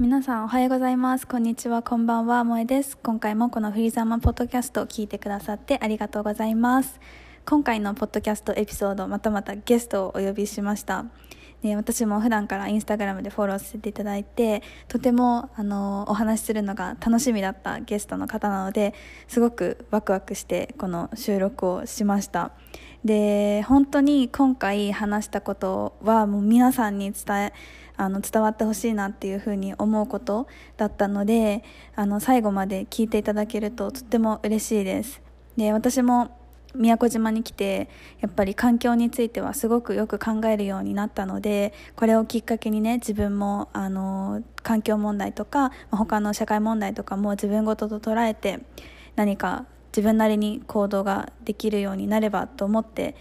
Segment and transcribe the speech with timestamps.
[0.00, 1.26] 皆さんおはようございます。
[1.26, 2.96] こんにちはこんばんは萌えです。
[3.02, 6.98] 今回もこのフリーザーマンポッドキャストを聞いてくださってありがとうございます。
[7.44, 11.04] 今回のポッドキャストエピソードまたまたゲストをお呼びしました。
[11.62, 18.94] で私も普段からインスタグラムでフォローさせていただいてとてもあのお話しするのが楽しみだったゲストの方なので
[19.28, 22.52] すごくワクワクしてこの収録をしました。
[23.04, 27.52] で本当に今回話したことはもう皆さんに伝え
[28.00, 30.48] あの伝わってほしいなっていうふうに思うこと
[30.78, 31.62] だったので
[31.94, 35.20] あの最後まで聞いていただけるととっても嬉しいです。
[35.58, 36.34] で私も
[36.74, 48.60] 宮古島に来てやっぱり環境についてはすごくよく考えるようになったのでこれをきっかけにね自分もあの環境問題とか他の社会問題とかも自分ごとと捉えて
[49.14, 53.14] 何か自分なりに行動ができるようになればと思って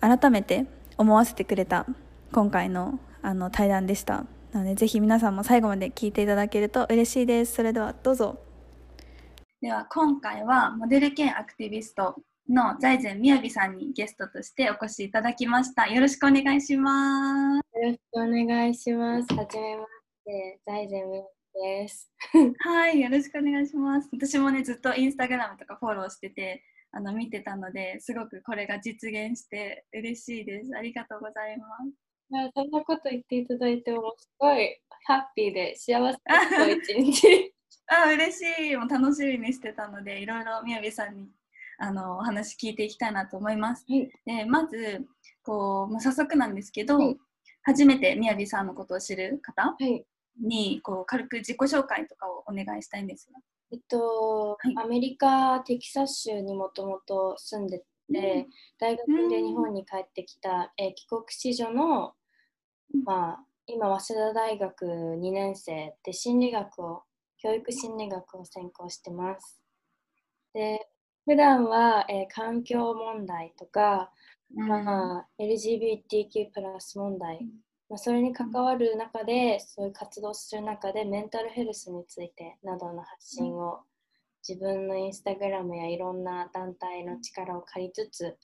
[0.00, 1.86] 改めて思わせてくれた
[2.32, 8.38] 今回のあの対談でしたなのでぜひ皆さんも最後まで聞いていただけると嬉しいですそれではどうぞ
[9.60, 12.16] では今回はモデル兼アクティビスト
[12.48, 19.88] の財前みやびさんにゲストとしてお越しいただきましたよろしくお願いしますよろしくお願いしますはじめまし
[20.24, 21.22] て財前みや
[21.58, 22.10] です。
[22.60, 24.08] はい、よろしくお願いします。
[24.12, 30.70] 私もね、ずっとインスタグラムとかフォローしてて、あの見てたので、すごくこれが実現して嬉しいです。
[30.76, 32.07] ありがとうございます。
[32.30, 37.54] いやそんなこと言っていただいてもすごいハッピーで幸せな一日。
[37.90, 41.30] あ嬉しいもう楽しみにしてたのでいろいろみやびさんに
[41.78, 43.86] あのお話聞いていきたいなと思います。
[43.88, 45.06] はい、でまず
[45.42, 47.16] こう、まあ、早速なんですけど、はい、
[47.62, 50.04] 初めてみやびさんのことを知る方、はい、
[50.38, 53.38] にこう軽く自己紹介とかをお願いしたいんですが。
[53.70, 58.46] えっと、はい、アメリカ・テキサス州にもともと住んでて、うん、
[58.78, 62.14] 大学で日本に帰ってきた、えー、帰国子女の、
[63.04, 67.02] まあ、今、早稲田大学2年生で心理学を、
[67.40, 69.60] 教育心理学を専攻してます。
[70.54, 70.88] で、
[71.24, 74.10] 普段は、えー、環境問題とか、
[74.56, 76.50] うん、まあ、LGBTQ+
[76.96, 77.46] 問題
[77.88, 83.80] まあ、それに関わる中でそういう活動する中でメンタルヘルスについてなどの発信を
[84.46, 88.36] 自分のインスタグラムやいろんな団体の力を借りつつ、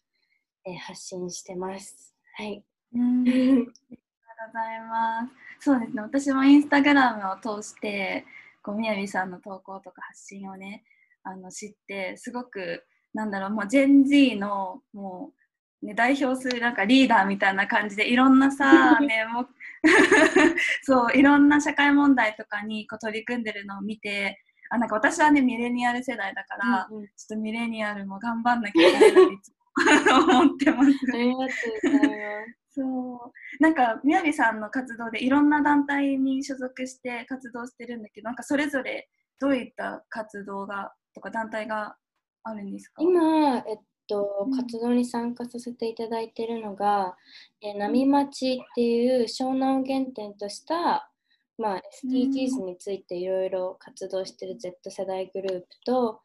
[0.65, 2.15] えー、発信してます。
[2.37, 2.65] はい。
[2.95, 3.25] うん
[4.47, 5.29] ございま
[5.61, 5.65] す。
[5.65, 6.03] そうですね。
[6.03, 8.25] 私もインスタグラムを通して
[8.63, 10.85] こうみやびさんの投稿とか発信をね
[11.23, 15.45] あの知ってすごくなんだろうもうジェン Z のもう
[15.85, 19.47] ね、代表するなんかリーダーみたいな感じでいろんなさ、 ね、も
[20.83, 24.41] そういろんな社会問題とかにこう取り組んでるのを見て
[24.71, 30.91] あなんか私はねミレニアル世代だから、うんうん、ちょっとミレニアルも頑張んなきゃいけないっていつも思ってます。
[31.13, 31.47] ありがとう
[31.93, 32.75] ございます。
[32.75, 33.63] そう。
[33.63, 39.09] なんかみやびさんの活動でいろんな団体に所属して活動してるんだけどなんかそれぞれ
[39.41, 41.97] どういった活動がとか団体が
[42.43, 43.03] あるんですか？
[43.03, 47.17] 今、えっと、活動に参加させていただいているのが、
[47.63, 51.11] えー、波町っていう湘南を原点とした、
[51.57, 56.21] まあ、SDGs についていろいろ活動している Z 世代グループと、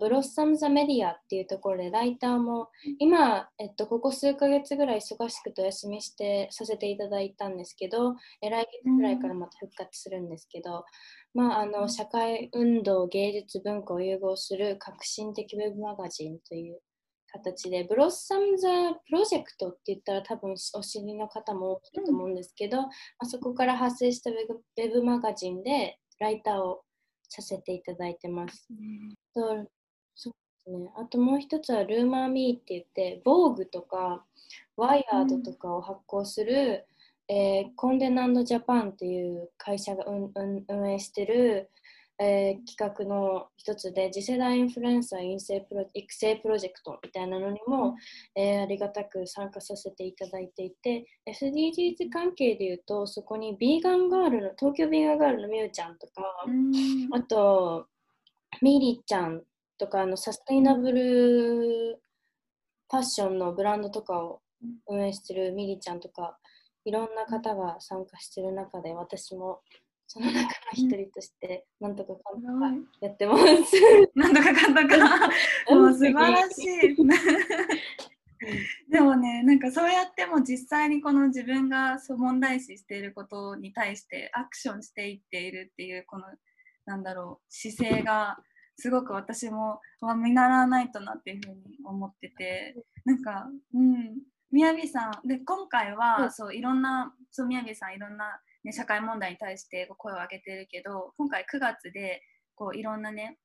[0.00, 8.50] ブロッサム・ザ・メディアっていうところでライターも今、えっと、ここ数ヶ月ぐらい忙しくてお休みしてさせていただいたんですけど来
[8.84, 10.84] 月ぐらいからまた復活するんですけど、
[11.34, 16.80] まあ、あの社会運動芸術文化を融合する革新的ウェブマガジンという
[17.36, 26.82] 形で、ブロッサム・ザ・プロジェクトって言ったら多分お知りの方も多いと思うんですけど、うん、まあ、そこから発生したウェブウェブマガジンでライターを
[27.28, 28.68] させていただいてます。
[29.36, 29.68] うん、
[30.66, 34.24] ね、あともう一つはルーマー・ミーって言って、防具とか
[34.76, 36.86] ワイヤードとかを発行する、
[37.28, 41.70] うん、えー、コンデナンド・ジャパンっていう会社が運営してる
[42.18, 47.94] えー、企画の一つで次世代インフルエンサー育成プロ育成プロジェクトみたいなのにも、
[48.34, 56.22] えー、ありがたく参加させていただいていて SDGs 関係でいうとそこにビーガンガールの東京ビーガンガールのみゆちゃんとか
[57.12, 57.86] あと
[58.62, 59.42] ミリちゃん
[59.78, 62.00] とかのサステイナブル
[62.90, 64.40] ファッションのブランドとかを
[64.88, 66.38] 運営してるミリちゃんとか
[66.84, 69.60] いろんな方が参加してる中で私も
[70.08, 72.54] その中の一人として、なんとかかんとか
[73.00, 73.42] やってます。
[74.14, 75.28] なんとかかんとか、
[75.74, 76.96] もう素晴らしい。
[78.88, 86.26] でもね、なんかそうやっても実際にこの自分が問題視していることに対してアクションしていっているっていうこの
[86.84, 88.38] なんだろう姿勢が
[88.78, 89.80] すごく私も
[90.22, 94.18] 見習わないとなっていうふうに思っててなんかうん
[94.52, 102.20] みやびさんで今回は、そういろんなそうみやびさんいろんなね、社会問題に対して声を上げてるけど今回9月で
[102.56, 103.38] こういろんなね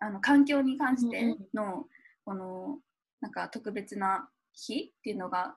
[0.00, 1.84] あの環境に関しての
[2.24, 2.78] この
[3.20, 5.54] なんか特別な日っていうのが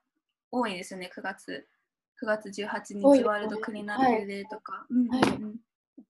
[0.52, 1.66] 多いですよね9月
[2.24, 4.86] 9月18日ワールドクリーナルデーとか、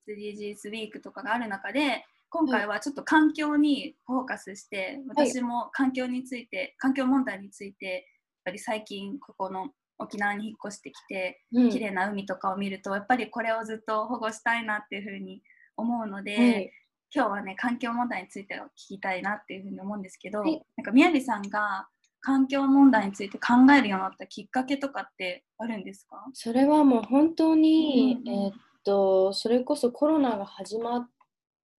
[0.09, 2.03] SDGs ウィークとかがある中で
[2.35, 8.03] 今回はちょっと環境にフォーカスして、私も環境について環境問題についてやっ
[8.45, 9.68] ぱり最近ここの
[10.00, 15.44] 沖縄に引っ越してきて、うん、綺麗な海とかを見るとやっぱりこれをずっと保護したいなっていうふうに
[15.77, 16.71] 思うので、はい、
[17.15, 21.88] 今日はね環境問題について聞きたいなっていうふうに思うんですけど、はい、なんか宮城さんが
[22.19, 26.25] 環境問題について考えるようになったきっかけとかってあるんですか？
[26.33, 28.53] それはもう本当に、うんえー、っ
[28.83, 30.97] とそれこそコロナが始ま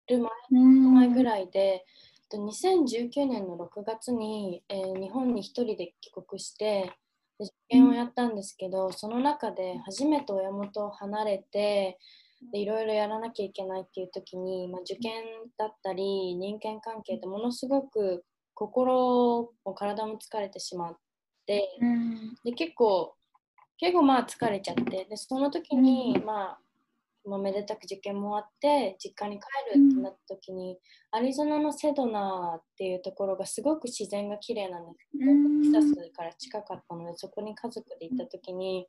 [0.09, 1.85] る前前ぐらいで、
[2.33, 6.93] 2019年の6月に、えー、日本に1人で帰国して
[7.39, 11.99] で受験をやったんですけど、その中で初めて親元を離れて
[12.53, 15.23] でいろいろやらなきゃいけないっていう時に、まあ、受験
[15.59, 18.25] だったり人間関係ってものすごく
[18.55, 20.97] 心も体も疲れてしまっ
[21.47, 23.15] て、うん、で結構
[23.79, 26.59] 結構まあ疲れちゃってでその時に、まあ
[27.27, 30.79] まあ、めでたく受験もあって実家に帰るってなった時に、
[31.11, 38.87] アリゾナのセドナっていうところがすごく自然が綺麗なんですけど、テキサスから近かったのでそこに家族で行った時に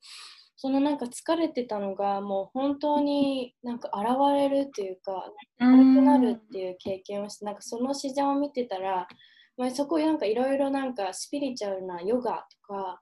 [0.58, 9.08] そのなんか疲れてたのがもう本当になんか現れるっていうか軽くなるっていう経験をしてなんかその自然を見てたら
[9.58, 13.02] まあ、そこなんかいろいろなんかスピリチュアルなヨガとか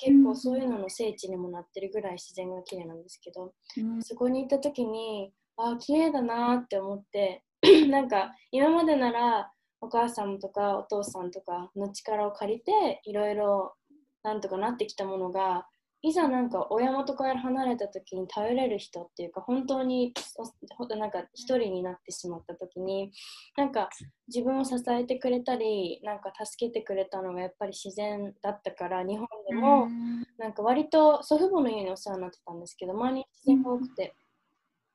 [0.00, 7.42] 結構そういうのの聖地にもなってるぐらい自然が綺麗なんですけど、うん、そこに行った時にああ綺麗だなって思って
[7.88, 9.50] なんか今までなら
[9.80, 13.74] お母さんとかお父さんとかの力を借りていろいろ
[14.22, 15.66] なんとかなってきたものが
[16.06, 20.12] いざなんか親元から離れた時に頼れる人っていうか本当に
[20.98, 23.10] なんか一人になってしまった時に
[23.56, 23.88] なんか
[24.28, 29.88] 自分を支えてくれたりなんか助けてくれたのがやっぱり自然だったから日本でも
[30.38, 34.14] なんか割と祖父母の家にお世話になってたんですけど周りに自然が多くて。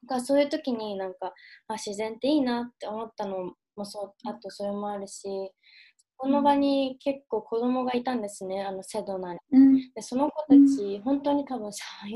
[0.07, 1.33] がそういう時になんか
[1.67, 5.27] あ自然っていいなって思ったのもそうあとそれもあるし
[6.21, 9.39] この場に結構子供がいたんですね、あのセドナに。
[9.53, 11.71] うん、でその子たち、うん、本当に多分3、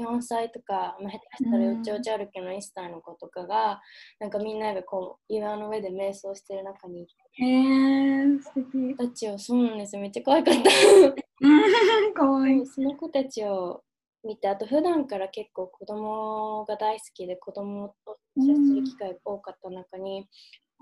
[0.05, 3.79] 4歳とか、まあ、下手したらうちおち歩きの1歳の子とかが、
[4.19, 7.13] なんかみんなでこう岩の上で瞑想してる中にいて。
[7.45, 8.97] へー、素敵。
[8.97, 10.61] たちを、そうなんですめっちゃ可愛かった。
[12.13, 12.65] かわいい。
[12.65, 13.83] その子たちを
[14.23, 20.27] 見て、あと普段から結構子供が大好きで子供と接する機会が多かった中に、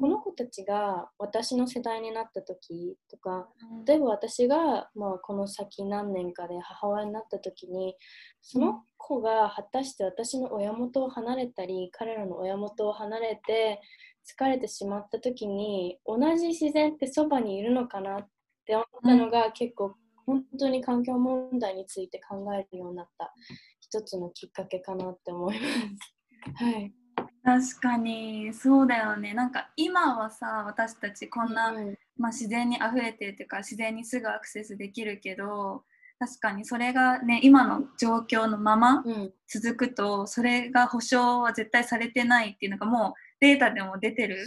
[0.02, 3.48] この子たちが私の世代になった時とか
[3.86, 7.96] 例えば私が、まあ、この先何年かで母親になった時に
[8.42, 13.80] その子が果たして私の親元を離れたり彼らの親元を離れて
[14.28, 18.28] 疲れてしまった時に同じ自然ってそばにいるのかなっ
[18.66, 19.96] て思ったのが、結構
[20.26, 23.34] 本当に環境問題について考えるようになった
[23.80, 26.64] 一つのきっかけかなって思います。
[26.64, 27.01] はい
[27.44, 28.54] 確かに。
[28.54, 29.34] そうだよね。
[29.34, 35.84] なんか今はさ私たちこんな、うん、まあ、自然にあふれてるっていうか自然にすぐアクセスできるけど
[36.20, 39.04] 確かにそれがね今の状況のまま
[39.48, 44.46] 続くと、うん、それが保証は絶対されてないっていうのがもうデータでも出てる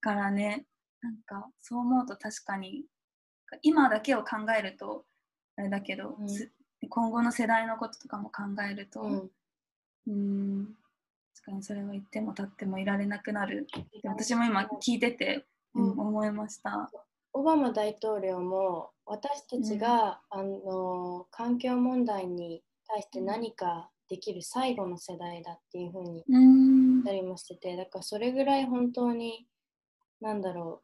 [0.00, 0.64] からね。
[1.00, 2.84] なんかそう思うと確かに。
[3.62, 5.04] 今だけを考えると
[5.56, 6.28] あれだけど、うん、
[6.88, 9.28] 今後の世代のこととかも考えると
[10.06, 10.68] うん
[11.38, 13.66] 確かにそれは言っても立ってもいられなくなる
[14.04, 16.90] 私も今聞いてて、うん、思いました。
[17.32, 29.46] オバマ大統領も私たちが、うん、あの環境問題に対して何かできる最後の世代だっていうふうに言ったりもしてて、だからそれぐらい本当に
[30.20, 30.82] なんだろ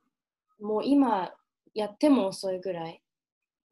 [0.61, 1.33] うもう今
[1.75, 3.03] やっても遅いぐらい、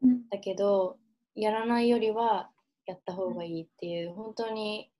[0.03, 0.97] うん、だけど
[1.37, 2.51] やらないよりは
[2.87, 4.91] やった方がいいっていう本当に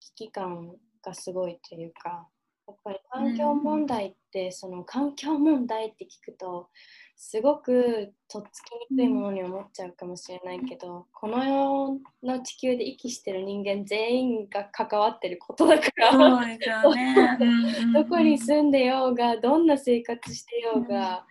[0.00, 0.74] 危機感
[1.08, 2.28] がすごいというか
[2.66, 6.68] やっぱり環境問題って、その環境問題って聞くと
[7.16, 21.24] すごくとっつきにくいものに思っちゃうかもしれないけど、この世の地球で息してる人間全員が関わってることだからどこに住んでようがどんな生活してようが、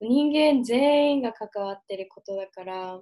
[0.00, 3.00] 人間全員が関わってることだから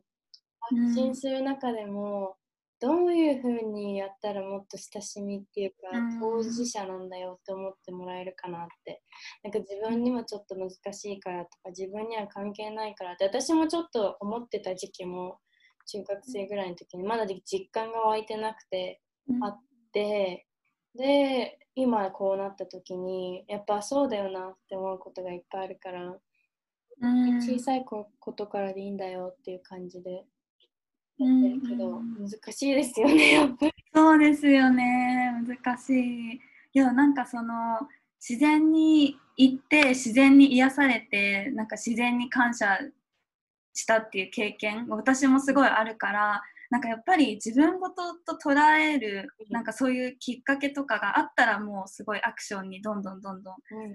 [0.61, 2.37] 発信する中でも、
[2.81, 5.77] どういうふうにやったらもっと親しみっていうか、
[6.21, 9.03] 当事者なんだよって思ってもらえるかなって。
[9.43, 15.41] なんか自分にもちょっと難しいからとか自分には関係ないからって私もちょっと思ってた時期も
[15.87, 19.01] 中学生ぐらいの時にまだ実感が湧いてなくて、
[19.43, 19.59] あっ
[19.93, 20.47] て
[20.95, 26.17] で今こうなった時にやっぱそうだよなって思うことがいっぱいあるから、
[27.01, 27.39] うん。
[27.41, 30.11] 小さいことからでいいんだよっていう感じで。
[30.13, 30.23] や
[31.27, 33.73] ってるけど、うん難しいですよねやっぱり。
[33.95, 35.33] そうですよね
[35.65, 36.41] 難しい。
[36.75, 37.55] いやなんかその
[38.21, 42.79] 自然に行って自然に癒されてなんか自然に感謝
[43.73, 49.53] したっていう経験私もすごいあるからなんかやっぱり自分ごとと捉えるうん。
[49.53, 53.55] なんかそういうきっかけとかがあったらもうすごいアクションにどんどんどんどん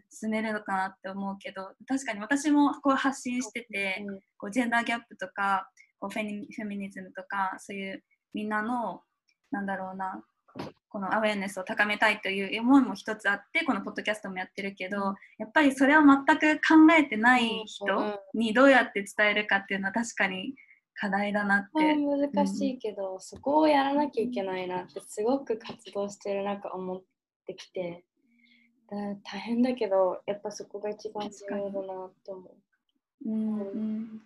[0.09, 4.19] 進めるのかなって思うけど確かに私もこう発信しててうん。
[4.37, 5.69] こうジェンダーギャップとか
[6.03, 8.99] こうフェニフェミニズムとかそういうみんなの
[9.51, 10.21] なんだろうな
[10.89, 15.15] このアウェアネスを高めたいという思いも一つあってこのポッドキャストもやってるけど、うん。
[15.39, 17.65] やっぱりそれを全く考えてないうん。
[17.65, 20.53] 人にどうやって伝えるかっていうのは確かに
[20.93, 21.95] 課題だなって。
[21.95, 27.01] まあ難しいけど、そこをやらなきゃいけないなってすごく活動してる中思っ
[27.47, 28.03] てきて
[28.91, 32.41] だ大変だけどやっぱそこが一番重要だなって思
[33.25, 33.29] う。
[33.29, 34.21] うんうん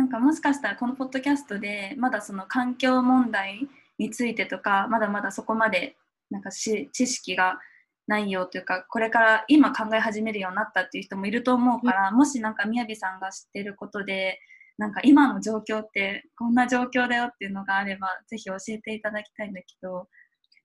[0.00, 5.94] なんかもしかしたらこのポッドキャストでまだその環境問題についてとかまだまだそこまで
[6.30, 7.58] なんかし知識が
[8.06, 14.38] ないよというかこれから今考え始めるようになったっていう人もいると思うから、もしなんかみやびさんが知ってることで
[14.78, 20.08] なんか今の状況ってこんな状況だよっていうのがあればぜひ教えていただきたいんだけど。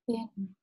[0.08, 0.16] えっ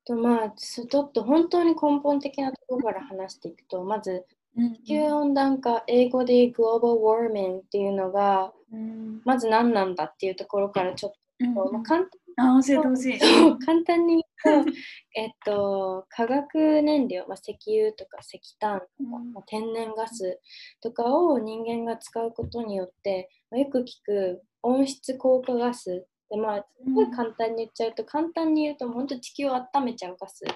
[0.06, 9.20] とまあちょっと本当に根本的なところから話していくとまずうん地球温暖化英語で Global Warming っていうのがうん。
[9.24, 12.04] まず何なんだっていうところからちょっうんと、まあ、簡
[12.36, 13.18] 単あ教えてほしい。
[13.18, 14.70] そう簡単に言うと、
[15.14, 19.32] えっと、化学燃料、まあ、石油とか石炭とか、うん。
[19.32, 20.40] まあ、天然ガス
[20.80, 26.06] とかを人間が使うことによって、まあ、よく聞く温室効果ガス。
[26.30, 30.54] で、まあ、すごい簡単に言っちゃうと、簡単に言うと本当地球を温めちゃうガスが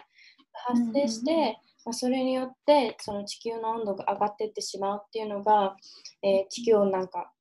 [0.53, 5.77] 発生して、うんまあ、それによってその地球の温度が上がっていってしまうっていうのが、
[6.23, 7.33] えー地球温暖化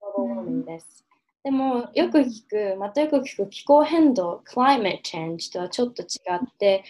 [0.00, 1.04] グローバルです。
[1.42, 6.84] でもよく聞く、またよく聞く気候変動、climate change とはちょっと違って、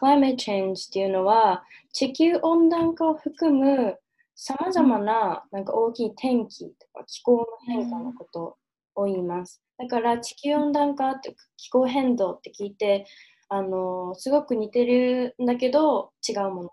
[0.00, 3.98] climate change っていうのは地球温暖化を含む
[4.34, 8.56] さまざまななんか大きい天気とか気候の変化のこと
[8.94, 9.60] を言います。
[9.76, 13.06] だから地球温暖化って気候変動って聞いて、
[13.48, 16.70] あのすごく似てるんだけど違うもの。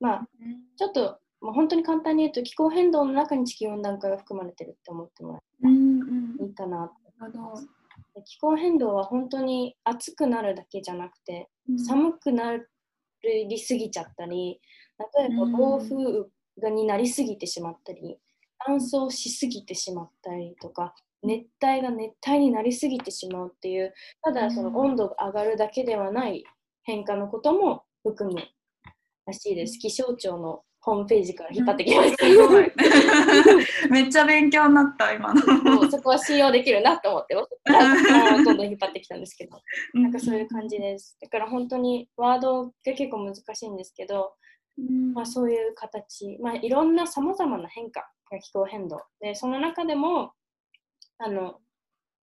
[0.00, 0.28] まあ
[0.76, 6.36] ちょっともう本当に簡単に言うと気候変動の中に地球温暖化が含まれてるって思ってもらえうんうん。
[6.36, 6.90] ばいいかな
[8.24, 11.48] 気候変動は本当に暑くなるだけじゃなくて、
[11.86, 12.56] 寒くな
[13.22, 14.60] りすぎちゃったり
[15.16, 15.52] 例えばうん。
[15.52, 15.94] 暴風
[16.62, 18.18] 雨になりすぎてしまったり
[18.58, 26.44] 乾燥しすぎてしまったりとか熱帯が熱帯になりすぎてしまうっていうただその温度が上がるだけではない
[26.82, 28.40] 変化のことも含む
[29.26, 29.78] らしいです。
[29.78, 32.72] 気象庁のホームページから引っ張ってきました、すごい。
[33.90, 35.90] めっちゃ勉強になった今の。
[35.90, 38.44] そこは信用できるなと思ってます。
[38.44, 39.60] どんどん引っ張ってきたんですけど、
[39.92, 41.18] なんかそういう感じです。
[41.20, 44.32] だから本当にワードが結構難しいんですけど、
[44.78, 45.12] うん。
[45.12, 48.00] まあ、そういう形、まあ、いろんなさまざまな変化
[48.30, 49.02] が気候変動。
[49.20, 50.32] で、その中でも
[51.22, 51.60] あの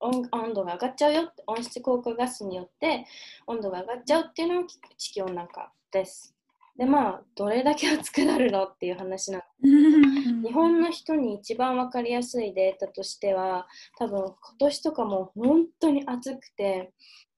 [0.01, 3.07] 温温度が上がっちゃうよ温室効果ガスによって
[3.47, 6.35] 温度が上がっちゃうっていうのが地球温暖化です。
[6.79, 9.43] で、まあ、どれだけ暑くなるのっていう話なん。
[9.63, 13.67] 日本の人に一番分かりやすいデータとしては
[13.99, 16.93] 多分今年とかも本当に暑くて、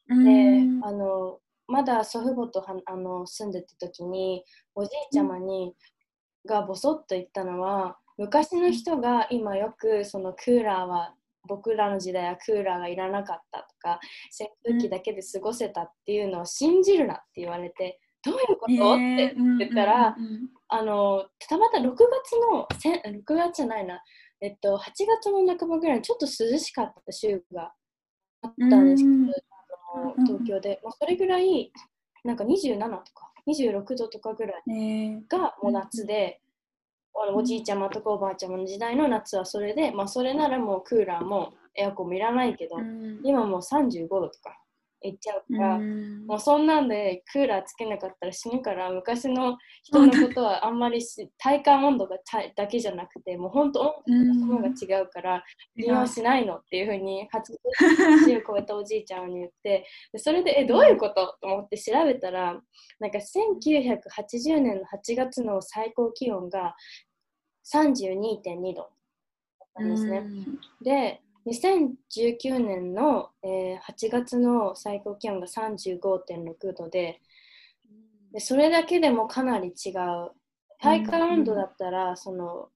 [0.08, 0.84] でうん。
[0.84, 1.38] あの
[1.68, 4.42] まだ祖父母とはあの住んでた時に
[4.74, 5.74] おじいちゃまに、
[6.46, 11.14] がボソッと言ったのは昔の人が今よくそのクーラーは
[11.48, 13.98] 僕らの時代はクーラーがいらなかったとか
[14.38, 21.96] 扇風機だけで過ごせたっていうのを信じるなって言われてどういうこと、って言ったら、うんうんあのたまた6月
[22.52, 24.02] のせん6月じゃないな、
[24.42, 24.90] えっと、8
[25.22, 27.72] 月の半ばぐらいにちょっと涼しかった週が
[28.42, 29.30] あったんですけど、うん。
[29.94, 31.72] あの東京で、まあ、それぐらい
[32.22, 36.42] なんか27とか26度とかぐらいねがもう夏で、
[37.22, 43.20] あのおじいちゃまとかおばあちゃまの時代の夏はそれで、まあ、それならもうクーラーもエアコンもいらないけど、うん。
[43.22, 44.56] 今もう35度とか
[45.02, 45.76] いっちゃうから。
[45.76, 46.26] うん。
[46.26, 55.44] もうそんなんでクーラーつけなかったら死ぬから昔の人のことはあんまりし体感温度がただけじゃなくてもう本当温度が違うから
[55.76, 57.56] 利用しないのっていうふうに発
[58.26, 62.60] 言を超えたおじいちゃんに言ってでそれでえどういうことと思って調べたら
[62.98, 66.74] なんか1980年の8月の最高気温が
[67.72, 68.90] 32.2度
[69.78, 70.24] ですね。
[70.82, 77.20] で2019年の、えー8月の最高気温が35.6度で
[78.32, 80.30] でそれだけでもかなり違う。
[80.80, 82.68] 体感温度だったら、その、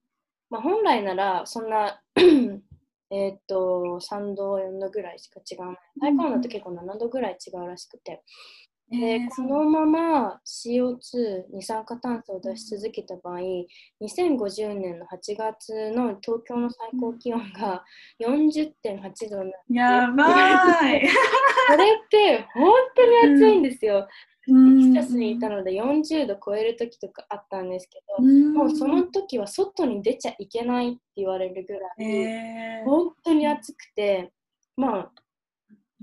[0.49, 2.01] まあ、本来ならそんな
[3.09, 5.77] えっと3度4度ぐらいしか違わない。
[6.01, 8.23] 体感温度って結構7度ぐらい違うらしくて。
[8.93, 9.29] で、えー。
[9.35, 13.39] このまま CO2 二酸化炭素を出し続けた場合
[14.01, 17.83] 2050年の8月の東京の最高気温が
[18.21, 21.07] 40.8度になってやばい。
[21.67, 24.07] それって本当に暑いんですよ。
[24.45, 24.93] テうん。
[24.93, 28.53] キサスにいたので40度超える時とかあったんですけど、うん。
[28.53, 32.85] もうその時は外に出ちゃいけないって言われるぐらい、えー。
[32.85, 34.31] 本当に暑くて
[34.75, 35.11] まあ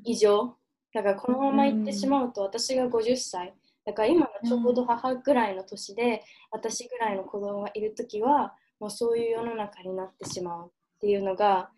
[0.04, 0.59] 異常？
[0.94, 3.54] だからこのまま行ってしまうと私が50歳。
[3.86, 10.70] だから今のちょうど母ぐらいの年で私ぐらいの子供がいる時はもうそういう世の中になってしまうっ
[11.00, 11.70] ていうのが、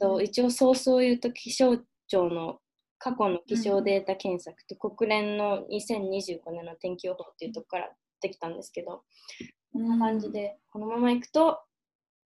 [0.00, 2.58] と一応そうそう言うと気象庁の
[2.98, 9.02] 過去の気象データ検索って国連の2025年の天気予報っていうとこからできたんですけど
[9.72, 11.58] こんな感じでこのまま行くと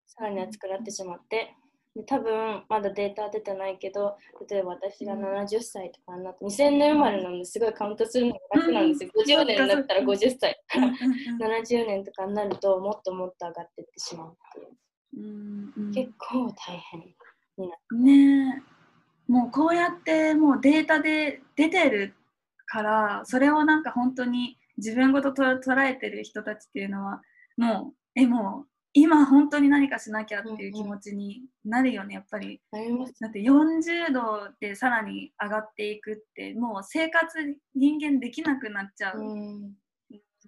[0.07, 1.55] さらに暑くなってしまって
[1.97, 4.19] で多分まだデータ出てないけど
[4.51, 8.93] 例えば私が70歳とかになって2000年生まれなんですごいカウントするのが楽なん。
[8.93, 9.11] ですよ
[9.43, 10.63] 50年だったら50歳。
[10.77, 10.93] うんうん
[11.43, 14.77] 70年とかになるともっともっと上がっていってしまうっていう。
[15.17, 15.93] うんうん。
[15.95, 17.99] 結構大変になる。
[17.99, 18.63] ね
[19.29, 19.33] え。
[19.33, 22.15] もうこうやってもうデータで出てる
[22.67, 27.23] からそれをなんか本当に自分ごとと捉えてる人たちっていうのは
[27.57, 32.63] もうえもう今本当に何かしなきゃっていう気持ちになるよねやっぱり。
[33.21, 37.29] だって40度でさらに上がっていくってもう生活
[37.75, 39.75] 人間できなくなっちゃう、うん。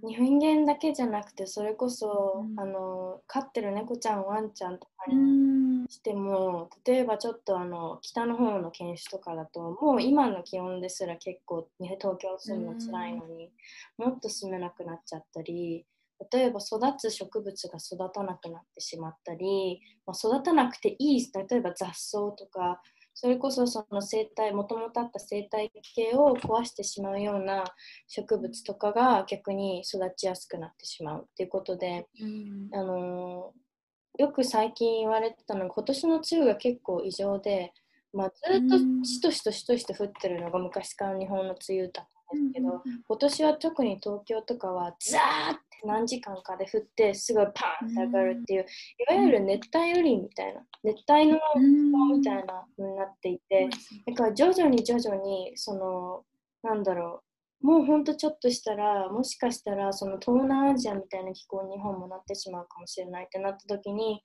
[0.02, 2.58] 人間だけじゃなくてそれこそ、うん。
[2.58, 5.86] あの飼ってる猫ちゃんワンちゃんとかうにん。
[5.88, 13.50] しても例えばちょっとあの北の方の犬種とかだともう今の気温ですら結構、ね、東京住むの辛いのに、
[13.98, 15.84] もっと住めなくなっちゃったり
[16.32, 22.80] 例えば育つ植物が育たなくなってしまったり、まあ、育たなくていい例えば雑草とか
[23.14, 27.64] それこそその生態もともとあった生態系を壊してしまうような
[28.06, 32.68] 植物とかが逆に育ちやすくなってしまうっていうことで、うん。
[32.72, 33.68] あのー
[34.18, 37.72] よく最近言われてたのが今年の梅雨が結構異常で、
[38.12, 39.04] まあ、ずっとうん。
[39.04, 48.66] しとしとしとしと降ってるのが昔から日本の梅雨だっですけど、うん今年は特に東京とかはザーって何時間かで降ってすごいパーンって上がるっていう、
[49.10, 53.68] いわゆる熱帯雨林みたいな熱帯のうんみたいな風になっていて、
[54.06, 56.24] だから徐々に徐々にその
[56.62, 57.28] なんだろう
[57.60, 64.22] もうほんとちょっとしたらもしかしたらその東南アジアみたいな気候に日本もなってしまうかもしれないってなった時に、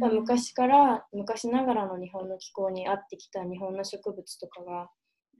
[0.00, 0.14] うん。
[0.20, 4.90] 昔から昔ながらの日本の気候に合ってきた日本の植物とかが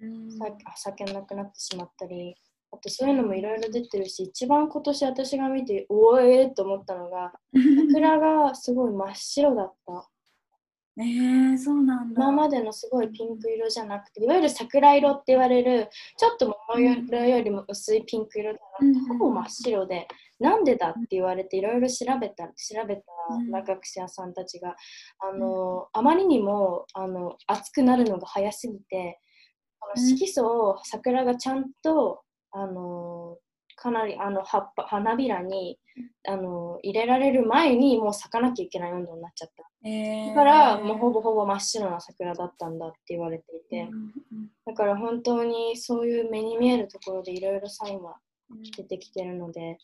[0.03, 2.35] うんさ咲けなくなってしまったり
[2.71, 7.33] あとそういうのもいろいろ出てるし一番今年私が見ておえーと思ったのが
[7.91, 10.09] 桜がすごい真っ白だった。
[11.01, 12.25] えー、そうなんだ。
[12.25, 20.09] 今までのすごいピンク色じゃなくていわゆる桜色って言われるちょっと桃色よりも薄いピンク色じゃなくて、うんほぼ真っ白で
[20.41, 24.75] なんでだって言われていろいろ調べた調べたうん学者さんたちが、
[25.21, 29.28] あのあまりにもあの熱くなるのが早すぎてあ
[29.97, 30.09] のうん。
[30.09, 33.37] 色素を桜がちゃんとあの
[33.77, 35.79] かなりあの葉っぱ花びらに
[36.29, 39.89] あの入れられる前にもう咲かなきゃいけない温度になっちゃった。
[39.89, 40.29] えー。
[40.29, 44.13] だからもうほぼほぼ真っ白な桜だったんだって言われていて、うん
[44.67, 48.17] だから本当にそういう目に見えるところでいろいろサインは
[48.51, 48.63] うん。
[48.63, 49.79] 出てきてるので、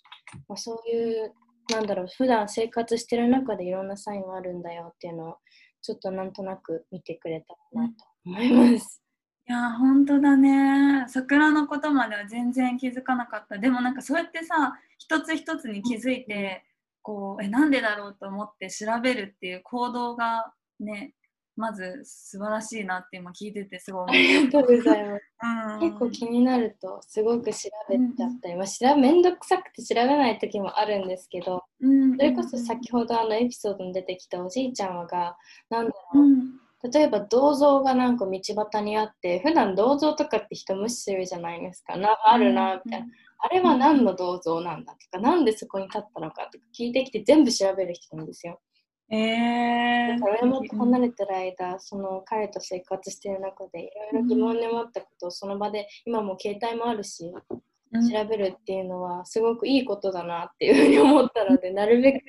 [0.49, 1.33] まあ、そういう
[1.71, 5.37] なんだろう普段生活してる中でいろんなサインはあるんだよっていうのを
[5.83, 7.95] ちょっとなんとなく見てくれたらなと
[8.27, 9.04] 思います。
[9.47, 11.05] いや本当だね。
[11.09, 13.59] 桜のことまでは全然気づかなかった。
[13.59, 16.65] でもなんかそうやってさ一つ一つに気づいて、
[17.03, 21.13] こうえなんでだろうと思って調べるっていう行動がね
[21.57, 25.23] まず素晴らしいなって今聞いててすごい思ありがとうございます。
[25.43, 28.49] う、うん、結構気になるとすごく調べちゃった。
[28.49, 35.37] り、まあ、調べめんどくさくて調べない時もあるんですけど、うん、それこそ先ほどあのエピソードに出てきたおじいちゃんはが
[35.69, 38.33] なんだろう、うん例えば銅像がなんか道
[38.71, 41.97] 端にあって普段銅像とかって人無視するじゃないですか。
[41.97, 43.07] なあるなみたいな、
[43.39, 48.61] あれは何の銅像なんだとかなんでそこに立ったのかとか聞いてきて全部調べる人なんですよ。
[49.11, 57.61] えー、だから親元離れてる間その彼と生活してる中でいろいろ疑問に思ったことをその場で今もう携帯もあるしうん
[57.95, 62.21] 調べるっていうのはすごくいいことだなっていうふうに思ったのでなるべく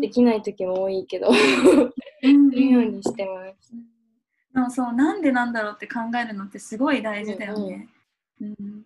[0.00, 1.40] できない時も多いけどす
[2.22, 2.50] うん。
[2.50, 3.72] るようにしてます。
[4.52, 7.88] でもそうなんでなんだろうって考えるのってすごい大事だよね。
[8.40, 8.84] うん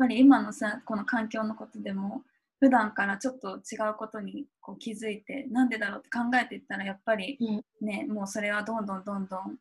[0.00, 2.22] ぱり今のさこの環境のことでも
[2.58, 7.38] 普段からちょっと違うことにこう気づいてなんでだろうって考えていったらやっぱり
[7.82, 9.56] ね、うん、もうそれはどんどんどんどん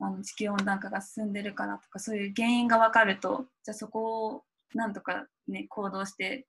[0.00, 4.42] あの地球温暖化が進んでるからとかそういう原因が分かるとじゃあそこを
[4.74, 6.46] なんとかね行動して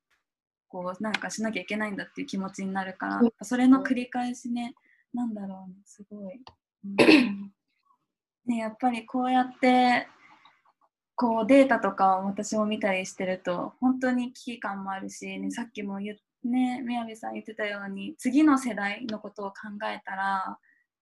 [0.67, 4.75] こうなんかしなきゃいけないんだっていう気持ちになるから、それの繰り返しね
[5.13, 6.41] なんだろうねすごい、
[6.83, 7.51] うん、
[8.45, 10.07] ねやっぱりこうやって
[11.15, 20.57] こうデータとかを私も見たりしてると本当に危機感もあるし、ね、さっきも言ね宮部さん言ってたように次の世代のことを考えたら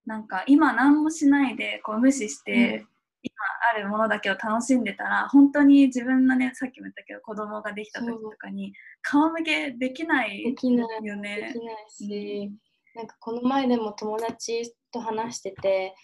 [0.06, 2.88] なんか今何もしないでこう無視して、うん、
[3.24, 3.34] 今
[3.74, 10.52] あるものだけを楽しんでたら本当に自分のねさっきも言ったけど子供ができた時とかに顔向けできないよね。
[10.52, 10.86] できない。
[10.96, 12.52] できないし、
[12.96, 15.96] うん、なんかこの前でも友達と話してて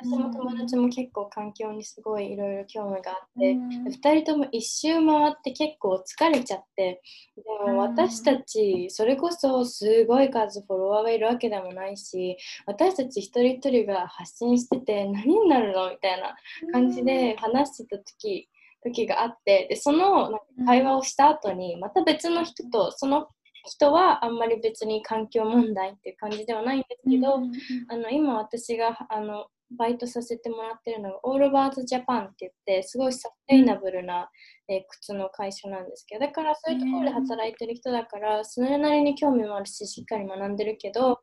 [0.00, 7.02] 私も友達も結構環境にすごいいろいろ興味があって、うん、2人とも一周回って結構疲れちゃって
[7.36, 16.36] でも私たちそれこそすごい数フォロワーがいるわけでもないし私たち一人一人が発信してて何になるのみたいな
[16.72, 18.48] 感じで話してた時
[18.84, 23.28] 時があってでその会話をした後にまた別の人とその
[23.64, 27.40] 人はあんまり別に環境問題っていう感じではないんですけど、
[27.88, 34.30] あの今私があのバイトさせてもらってるのがオールバーズジャパンって言ってすごいサステイナブルな、
[34.68, 41.20] えー、靴の会社なんですけどだからそういうところで働いてる人だからそれなりに興味もあるししっかり学んでるけど、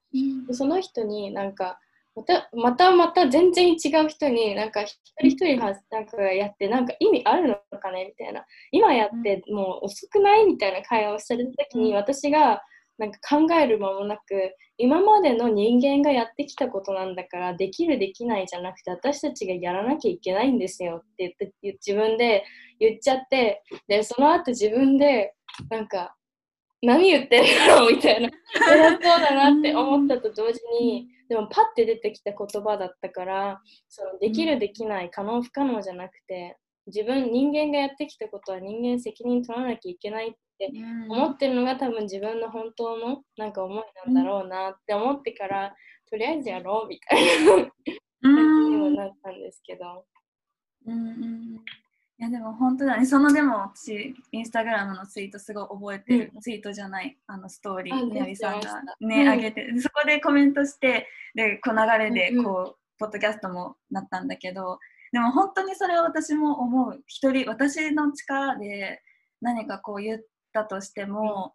[0.52, 1.80] その人になんか
[2.16, 8.46] またまたまた全然違う人になんか一人一人なんかやってなんか意味あるのかねみたいな。
[8.72, 12.62] 今やってもう遅くないみたいな会話をされた時に私が
[12.98, 14.22] なんか考える間もなく
[14.78, 22.44] 今までの人間がやってきたことなんだからできるできないじゃなくて私たちがやらなきゃいけないんですよって言って自分で
[22.80, 25.34] 言っちゃってでその後自分で
[25.70, 26.16] なんか
[26.82, 40.72] 何言ってんだろうみたいな偉そうだなって思ったと同時にでもパッて出てきた言葉だったからそのできるできない可能不可能じゃなくて自分人間がやってきたことは人間責任取らなきゃいけないって
[41.10, 45.76] 思ってるのが多分自分の本当のなんか思いなんだろうなって思ってから、
[46.10, 47.72] とりあえずやろうみたいな。
[48.22, 50.06] 感じにもなったんですけど。
[50.88, 51.60] うん
[52.18, 62.63] いやでも本当だね、そのでも私、インスタグラムのツイートすごい覚えてる、うん、ツイートじゃない、あのストーリー、みやさんがね、うん、上げて、そこでコメントして、で、こう流れでこう、うん。
[62.63, 64.80] うん、ポッドキャストもなったんだけど、
[65.12, 67.04] でも本当にそれは私も思う。
[67.06, 69.02] 一人、私の力で
[69.41, 70.22] 何かこう言っ
[70.56, 71.54] たとしても、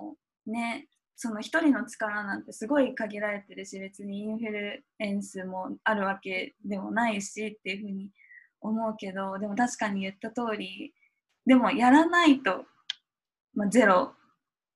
[0.00, 0.16] も
[0.46, 8.10] うね、その一人の力なんてすごい限られてるし、別にインフルエンスもあるわけでもないしっていうふうに
[8.60, 10.92] 思うけどでも確かに言った通り
[11.46, 12.64] でもやらないと、
[13.54, 14.12] まあ、ゼロ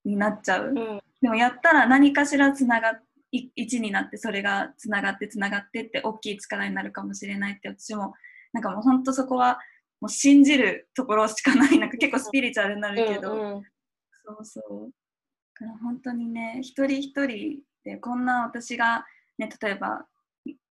[0.05, 8.15] になっちゃう、うん、でもやったら何かしらつながっ1になってそれがつながってつながってって大きい力になるかもしれないって私も
[8.53, 9.59] なんかもうほんとそこは
[10.05, 13.63] もう信じるところしかないなんか結構スピリチュアルになるけど、うんうん、
[14.27, 14.91] そうそう。
[15.59, 19.07] だから本当にね一人一人でこんな私が
[19.39, 20.05] ね例えば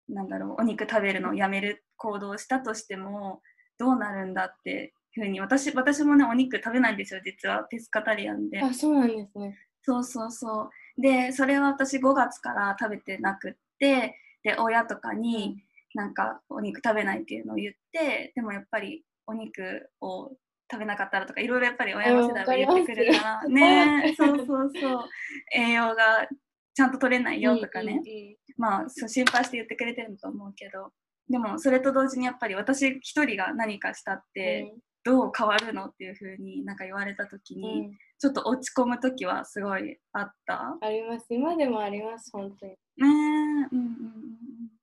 [0.08, 3.42] なんだろうお肉食べるのをやめる行動をしたとしても
[3.80, 7.64] どうなるんだっていうふうに私私もねお肉食べないんですよ実は。
[7.64, 8.62] ペスカタリアンで。
[8.62, 9.58] あそうなんですね。
[9.82, 11.02] そうそうそう。
[11.02, 15.64] でそれは私5月から食べてなくってで親とかに
[15.96, 20.32] なんかお肉食べないっていうのを言ってでもやっぱりお肉を
[20.72, 25.10] 食べなかったらとかいろいろやっぱり親の世代は言ってくるから ねそうそうそう。
[25.56, 26.28] 栄養が
[26.74, 30.92] ちゃんと取れないよとかね、うんうんうん、まあそう心配して言ってくれてると思うけど。
[31.30, 34.74] でもそれと同時にやっぱり私一人が何かしたって
[35.06, 40.78] どう変わるのっていうふうになんか言われた時に、ちょっと落ち込む時はすごいあった？
[40.82, 41.26] あります。
[41.30, 42.72] 今でもあります本当に。
[42.72, 43.94] ねうんうん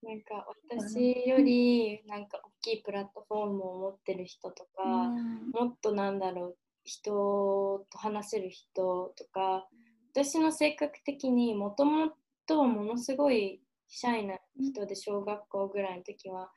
[0.02, 9.68] なんか私よりなんか大きいプラットフォームを持ってる人とか、もっとなんだろう人と話せる人とか
[10.12, 12.12] 私の性格的にもとも
[12.46, 16.50] とものすごいシャイな人で小学校ぐらいの時は、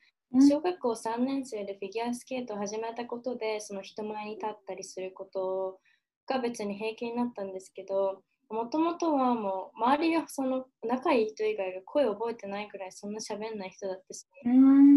[0.50, 5.80] 小学校3年生でフィギュアスケートを始めたことでその人前に立ったりすること
[6.28, 14.26] が別に平気になったんですけどもともとはもう周りがその仲いい人以外が声を覚えてないくらいそんな喋んない人だったし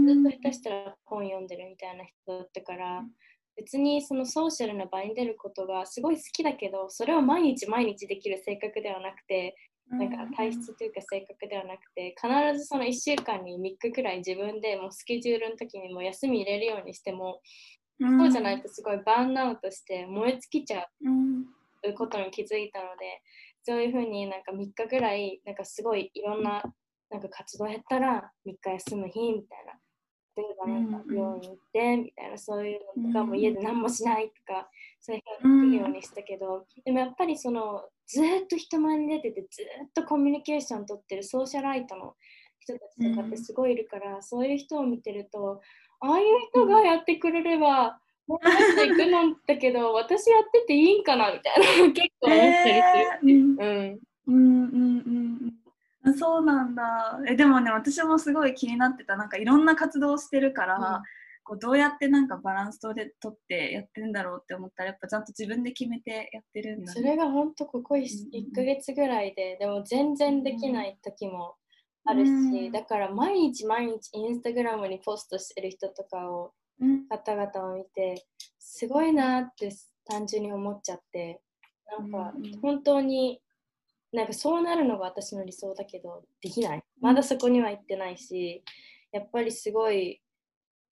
[0.06, 3.02] ずっと下手したら本読んでるみたいな人だったから
[3.56, 9.56] 別にそのソーシャルな場に出ることがすごい好きだけどそれを毎日毎日できる性格ではなくて
[9.88, 17.40] なんか体質というか性格ではなくて必ずその1週間に3日くらい自分でもうスケジュールの時にも休み入れるようにしても
[18.20, 20.86] そうじゃないとすごいバーンアウトして燃え尽きちゃう
[21.94, 23.22] ことに気づいたので
[23.62, 26.62] そういうふうになんか3日ぐらいなんかすごいいろんな
[27.10, 29.72] なんか活動やったら3日休む日みたいな。
[30.36, 34.68] 例えばなんか病院行ってみたいなそういうのとかうんもう家で何もしないとか
[35.00, 42.14] そういうふうにできるようにしたけどでもやっぱりそのずーっと人前に出ててずーっとコミュニケーション取ってるソーシャライトの
[42.60, 45.62] 人たちとかってすごいいるから、そういう人を見てると
[46.00, 53.32] ああいう人がやってくれれば行くのだけど私やってていいんかなみたいな 結構思ったりする。
[53.32, 53.36] う。
[53.36, 53.56] ん。
[53.58, 55.54] うんうんうん
[56.04, 56.14] うん。
[56.14, 57.20] そうなんだ。
[57.28, 59.16] えでもね私もすごい気になってた。
[59.16, 61.02] なんかいろんな活動をしてるから、うん。
[61.46, 68.52] こうどうやってなんかバランス取れ取ってやってるんだろうって思ったらやっぱちゃんと自分で決めてやってるんだ、ね、それが本当ここ 1, うんうん。
[68.52, 71.54] ヶ月ぐらいででも全然できない時も
[72.04, 76.50] あるし、うんだから毎日毎日インスタグラムにポストしてる人とかをうん
[77.08, 78.26] 方々を見て
[78.58, 79.70] すごいなって
[80.04, 81.40] 単純に思っちゃって
[81.98, 83.40] なんか本当に
[84.12, 86.82] なんかそうなるのが私の理想だけどできない。
[87.00, 88.62] まだそこには行ってないし
[89.12, 90.20] やっぱりすごい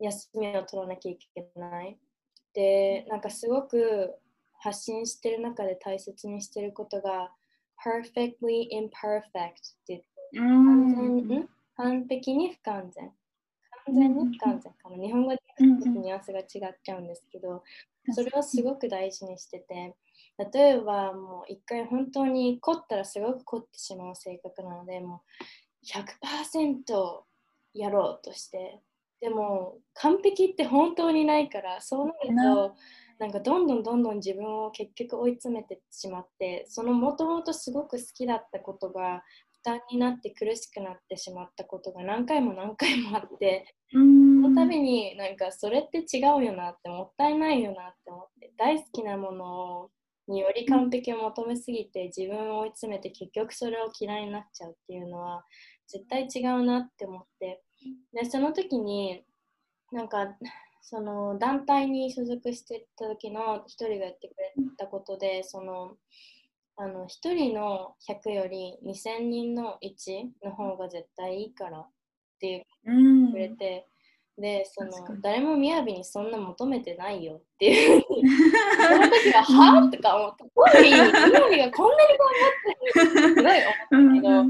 [0.01, 1.99] 休みを取らなきゃいけない。
[2.55, 4.15] でなんかすごく
[4.59, 7.31] 発信してる中で大切にしてることが
[7.85, 9.31] perfectly imperfect っ
[9.87, 10.95] てうん。
[10.95, 11.49] 完全ん？
[11.77, 13.05] 完璧に不完全。
[13.05, 13.15] 完
[13.93, 16.47] 全に不完全かな日本語でうんちょっとニュアンスが違っ
[16.83, 17.63] ちゃうんですけど
[18.13, 19.95] それをすごく大事にしてて
[20.53, 25.23] 例えばもう一回本当に凝ったらすごく凝ってしまう性格なのでも
[25.83, 27.23] う100%
[27.75, 28.81] やろうとして
[29.21, 32.75] でも完璧って本当にないからそうなるなと
[33.19, 33.27] な。
[33.29, 44.43] んかどんどんどんどん自分を結局追い詰めてしまってそのもともとすごく好きだったことが負担になって苦しくなってしまったことが何回も何回もあってうん。
[44.43, 49.91] その度になんかそれって違うよなってもったいないよなって思って大好きなもの
[50.29, 55.45] により完璧を求めすぎて自分を追い詰めて結局それを嫌いになっちゃうっていうのは
[55.89, 57.63] 絶対違うなって思って
[58.13, 59.23] でその時に
[59.93, 60.37] なんか
[60.83, 65.97] その団体に所属してた時の一人が言ってくれたことでその
[66.77, 71.89] あの1人の100より2000人の1の方が絶対いいからっ
[72.41, 73.87] ていううんくれて、
[74.37, 75.15] でそ確かに。
[75.17, 78.03] の誰も雅にそんな求めてないよっていう。
[78.77, 81.71] その時ははとか思った「おい雅がこんなに頑張っ
[82.65, 83.53] てる」ってすごい思っ
[83.91, 84.45] たけど、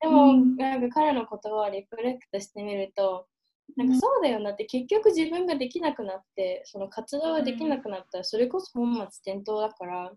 [0.00, 3.26] でも、うんなんか彼の言葉をリフレクトしてみると
[3.76, 10.12] なんかそうだよなって結局自分ができなくなってその活動ができなくなったらそれこそ本末転倒だから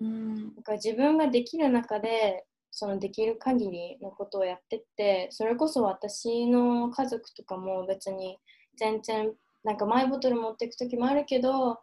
[0.00, 0.34] うん。
[0.34, 8.38] なんか自分ができる中でそのできる限りのことをやってってそれこそ私の家族とかも別に
[8.76, 11.78] 全然なんかマイボトル持っていく時もあるけど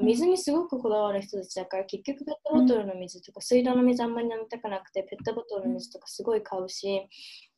[0.00, 7.08] 水にすごくこだわる人たちだから結局ペットボトルの水とか水道の水あんまり飲みたくなくてペットボトルの水とかすごい買うし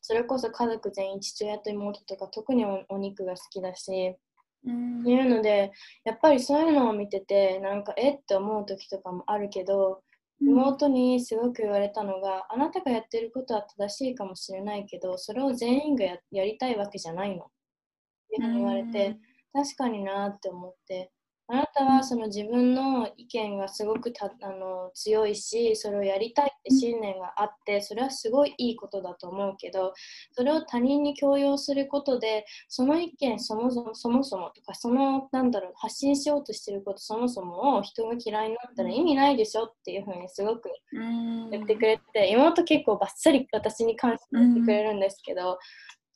[0.08, 4.16] それこそ家族全員父親と妹とか特におお肉が好きだし。
[4.64, 5.02] うん。
[5.02, 5.70] っていうので
[6.02, 10.00] やっぱりそういうのを見ててなんかえって思う時とかもあるけど
[10.40, 17.44] 妹にすごく言われたのがあなたがやってることは正しいかもしれないけどそれを全員がややりたいわけじゃないの。
[17.44, 17.48] っ
[18.30, 19.18] て言われて
[19.52, 21.12] 確かになって思って
[21.48, 29.94] あなたはその自分の意見がすごくたあの強いしそれをやりたいって信念があってそれはすごいいいことだと思うけど
[30.32, 41.50] それを他人に強要することでその意見そもそもそもそもとかそのなんだろう発信しようとしてることそもそもを人が嫌いになったら意味ないでしょっていうふうにすごくうん。
[41.50, 45.58] 言ってくれて、妹結構バッサリ私に関して言ってくれるんですけど、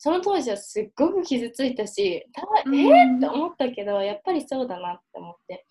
[0.03, 2.75] その当時はすっごく傷ついたし、たえうん。
[2.75, 5.65] ー、って思ったけど、やっぱりそうだなって思って。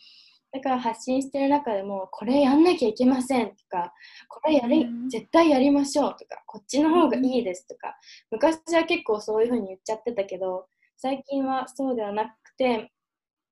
[0.53, 3.91] だから発信してる中でも、これやんなきゃいけませんとか、
[4.29, 5.09] これやり、うん。
[5.09, 7.93] 絶対やりましょうとか、こっちの方がいいですとか、
[8.31, 10.65] 昔は結構そういうふうに言っちゃってたけど、
[10.95, 12.89] 最近はそうではなくて、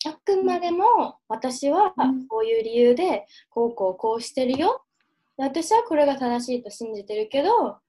[0.06, 2.26] あくまでも私はうん。
[2.30, 4.82] こういう理由でこうこうこうしてるよ。
[5.38, 7.80] で私はこれが正しいと信じてるけど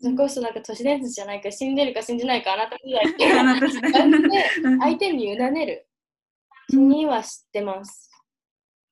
[0.00, 3.12] それこそなんか都市伝説じゃないから信じるか信じないかあなた次第。
[3.12, 4.28] っていう感じで
[4.64, 5.86] うん相手に委ねる。
[6.72, 8.10] には知ってます。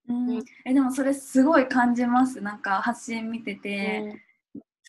[0.08, 0.44] うん。
[0.64, 2.40] えでもそれすごい感じます。
[2.40, 4.22] なんか発信見てて、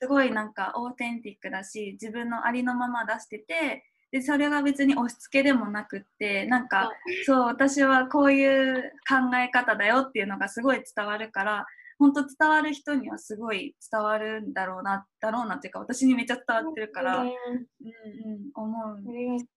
[0.01, 6.89] すごいなんかオーテンティックだし自分のありのまま出しててでそれが別に押し付けでもなくってなんか
[7.25, 11.65] そう私はこういう考え方だよっていうのがすごい伝わるから
[11.99, 17.27] 本当伝わる人にはすごい伝わるんだろうなだろうなっていうか私にめっちゃ伝わってるから、うん。
[17.27, 17.35] ね
[18.25, 18.97] うん、思う。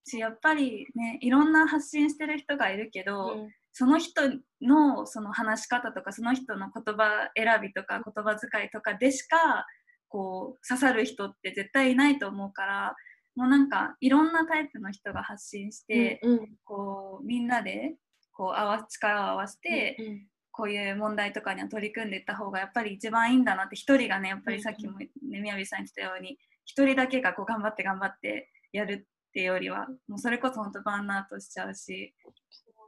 [0.05, 4.23] しやっぱりねいろんな発信してる人がいるけど、うその人
[4.61, 9.67] のその話し方とかその人の言葉選びとか言葉遣いとかでしか
[10.09, 12.97] こう刺さる人って絶対いないと思うから
[13.35, 17.95] もうなんかいろんなタイプの人が発信して、うんうん、こうみんなで
[18.33, 32.15] こう合わ力を合わせて、うんうん、こういう問題とかには取り組んでいった方がやっぱり一番いいんだなって一人がねやっぱりさっきもね宮部さん言ってたように一人だけがこう頑張って頑張ってやるっていうよりはもうそれこそ本当バーンアウトしちゃうし。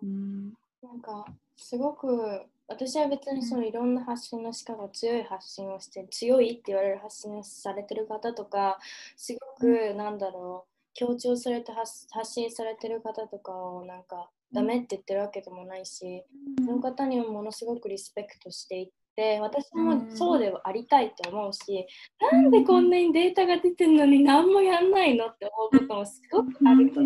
[0.03, 0.53] うん。
[0.83, 1.25] なんか
[1.57, 8.79] すごく私は別にそのいろんな発信の仕方強い発信をして強いって言われる発信をされてる方とか
[9.17, 16.25] すごくなんだろう強調されて発信されてる方とかをなんかダメって言ってるわけでもないし、
[16.65, 21.87] その方にはものすごくリスペクトしていって私もそうでありたいと思うし、
[22.33, 27.05] なんでこんなにデータが出てるのに何もやんないのって思うこともすごくあるけど、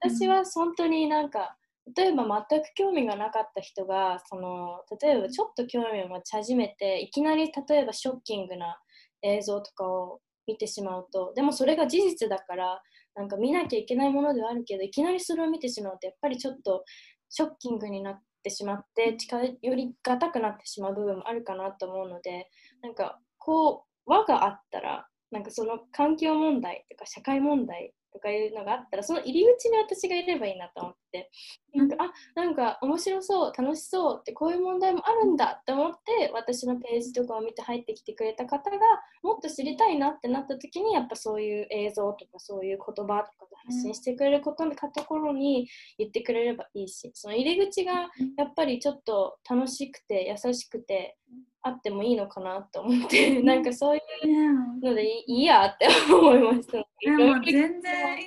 [0.00, 1.56] 私は本当になんか
[1.96, 8.78] 例えば全く興味がなかった人がその例えばちょっと興味を持ち始めていきなり例えばショッキングな
[9.22, 12.82] 映像とかを見てしまうとでもそれが事実だから
[13.14, 16.84] なんか見なきゃいけないものではあるけどいきなりそれを見てしまうとやっぱりちょっと
[17.30, 22.48] ショッキングになってしまって近寄りがたくなってしまう部分もあるかなと思うので
[22.82, 31.30] なんかこう輪があったらなんかその環境問題とか社会問題とかいうのがあったらその入り口に私がいればいいなと思って。
[31.74, 38.76] なんかあなんか面白そう楽しそうってこういう問題もあるんだって思って私のページとかを見て入ってきてくれた方が
[39.22, 51.16] もっと知りたいなってなった時にやっぱそういう映像とかそういう言葉とかで発信してくれることのところに言ってくれればいいしその入り口がやっぱりちょっと楽しくて優しくて
[51.62, 56.72] あってもいいのかなと思って、なんかそういうのでいいやって思いました。
[57.00, 58.26] でも全然いい。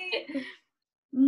[1.14, 1.22] うん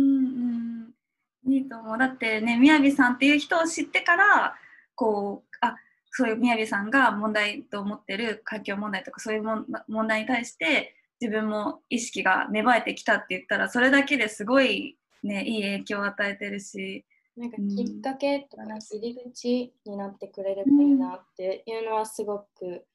[1.45, 1.53] うん。
[1.53, 1.97] いいと思う。
[1.97, 4.55] だってね、みやびさんっていう人を知ってから、
[4.95, 5.75] こう、あ
[6.11, 17.05] そういうみやびさんが問題と思ってる環境問題とかそういうも問題に対して自分も意識が芽生えてきたって言ったらそれだけですごいねいい影響を与えてるし
[17.37, 22.85] なんかきっかけとか入り口になってくれればいいなっていうのはすごく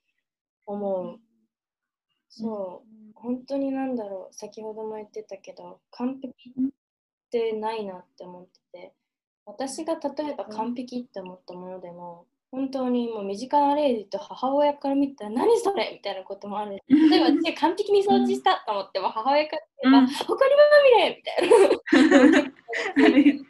[0.66, 1.18] 思う。
[2.28, 6.70] そう、本当になんだろう、先ほども言ってたけど、完璧っ
[7.30, 8.92] てないなって思ってて、
[9.46, 16.82] 私が例えば完璧って思ったものでも、本当にもう身近な例で言うと母親から見たら何それみたいなこともある。
[16.88, 23.42] 例えば 私が完璧に掃除したと思っても母親から言えば、うにまみれみたいな。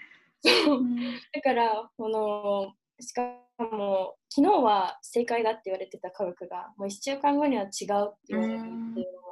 [1.33, 3.23] だからこのしか
[3.59, 7.83] も昨日は正解だって言われてた科学がもう1週間後には違うって
[8.29, 9.27] 言われていうの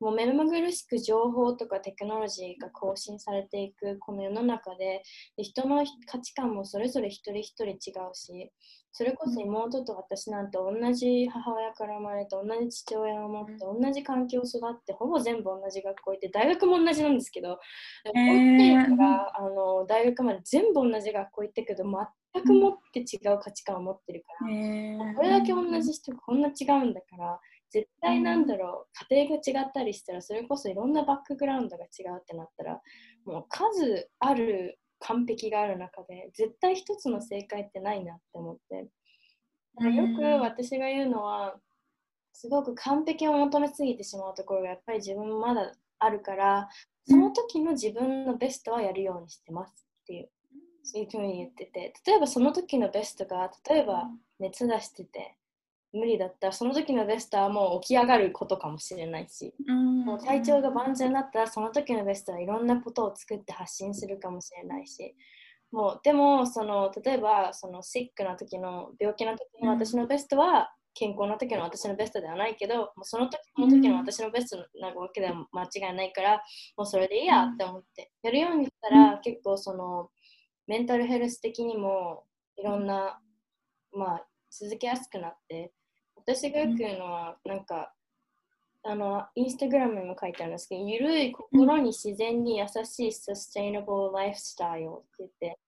[0.00, 5.02] もう目まぐるしく情報とかテクノロジーが更新されていくこの世の中で
[5.36, 8.52] で人の価値観もそれぞれ一人一人違うし
[8.96, 32.80] それこそ妹と私なんて同じ母親から生まれて同じ父親を持って同じ環境を育ってほぼ全部同じ学校行って大学も同じなんですけど幼稚園からあの大学まで全部同じ学校行ったけど全く持って違う価値観を持ってるからこれだけ同じ人がこんな違うんだから絶対なんだろう家庭が違ったりしたらそれこそいろんなバックグラウンドが違うってなったら
[33.24, 38.88] もう数ある完璧がある中で絶対一つの正解ってないなって思って。
[39.76, 41.56] よく私が言うのは
[42.32, 46.68] すごく完璧を求めすぎてしまうところがやっぱり自分もまだあるから
[47.08, 50.30] その時の自分のベストはやるようにしてますっていう
[50.84, 51.92] そういうふうに言ってて。
[52.06, 55.36] 例えばその時のベストが例えば熱出してて
[55.94, 59.54] 無理だったらその時のベストはもう起き上がることかもしれないし、
[60.04, 65.14] もう体調が万全だったらその時のベストはいろんなことを作って発信するかもしれないし。
[65.72, 76.42] もうでもその例えばそのシックな時の病気の時の私のベストは、健康な時の私のベストではないけどもうその時その時の私のベストなわけでは間違いないから
[76.76, 78.12] もうそれでいいやって思って。
[78.22, 80.10] やるようにしたら結構その
[80.68, 82.24] メンタルヘルス的にも
[82.56, 83.20] いろんな
[83.92, 85.72] まあ続けやすくなって
[86.26, 87.92] 私がよく言うのは、なんか、
[88.86, 95.58] あの、インスタグラムにも書いてあるんですけど、ゆるい心に自然に優しいサステイナブルライフスタイルって言って、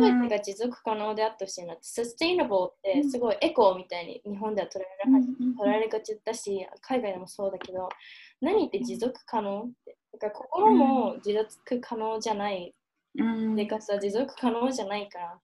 [0.00, 5.22] 全てが持続可能であってほしいなって、サステイナブルってすごいエコーみたいに日本では取られ
[5.58, 7.88] 取られがちだし、海外でもそうだけど、
[8.40, 9.96] 何って持続可能って？
[10.12, 12.74] だから心も持続可能じゃない。
[13.56, 15.38] 生活は持続可能じゃないから。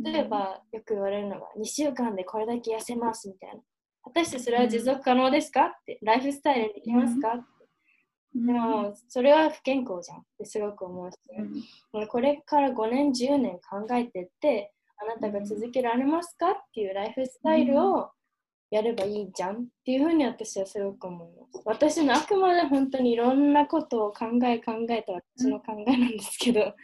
[0.00, 3.60] 例えばよく言われるのが2週間でこれだけ痩せますみたいな。
[4.08, 5.66] 果たしてそれは持続可能ですか？
[5.66, 7.28] って、ライフスタイルにできますか？
[7.28, 7.44] って。
[8.34, 10.18] でも、それは不健康じゃん。
[10.18, 11.16] ってすごく思うし、
[11.94, 16.50] うん、これから5年、10年考えてって、あなたが続けられますか？
[16.50, 18.10] っていうライフスタイルを
[18.70, 21.62] やればいいじゃんっていうふうに私はすごく思います。
[21.64, 26.74] 私のあくまで本当にいろんなことを考え考えた私の考えなんですけど、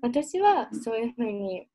[0.00, 1.66] 私はそういうふうに、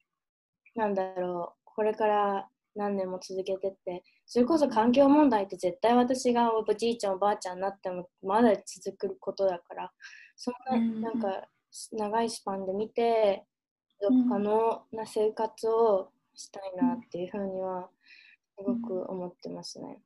[0.76, 9.92] なんだろう、これから何年も続けてって、それこそ環境問題って絶対私がおじいちゃんおばあちゃんになってもまだ続くことだから、
[10.36, 10.54] そん
[11.02, 11.48] ななんか
[11.92, 13.44] 長いスパンで見て、
[14.30, 17.90] 可能な生活をしたいなっていうふうには
[18.56, 19.98] すごく思ってますね。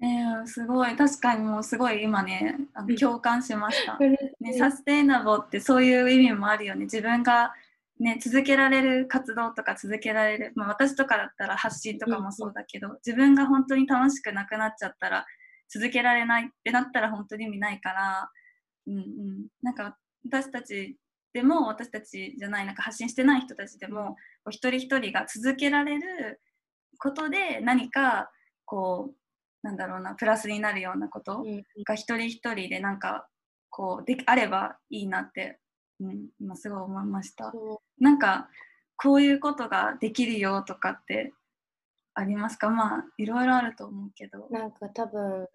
[0.00, 0.94] えー、すごい。
[0.94, 6.82] 確かにもうすごい今ねあの共感しました、ね、サステイナブルってそういう意味もあるよね。
[6.82, 7.52] 自分が、
[8.00, 15.26] ね、続けられる活動とか続けられる、まあ、私とかだったら発信とかもそうだけど、自分が本当に楽しくなくなっちゃったら
[15.72, 18.30] 続けられないってなったら本当に意味ないから、
[18.86, 20.96] うんうん、なんか私たち
[21.32, 24.16] でも私たちじゃないなんか発信してない人たちでも
[24.50, 26.40] 一人一人が続けられる
[26.98, 28.30] ことで何か
[28.64, 31.44] こうなんだろうなプラスになるようなこと
[31.86, 33.28] が一人一人でなんか
[33.70, 35.58] こうであればいいなって、
[36.08, 37.52] うん、今すごい思いました。
[37.98, 38.48] なんか
[38.96, 41.32] こういうことができるよとかって
[42.14, 42.68] ありますか？
[42.68, 44.46] まあいろいろあると思うけど。
[44.50, 45.48] なんか多分、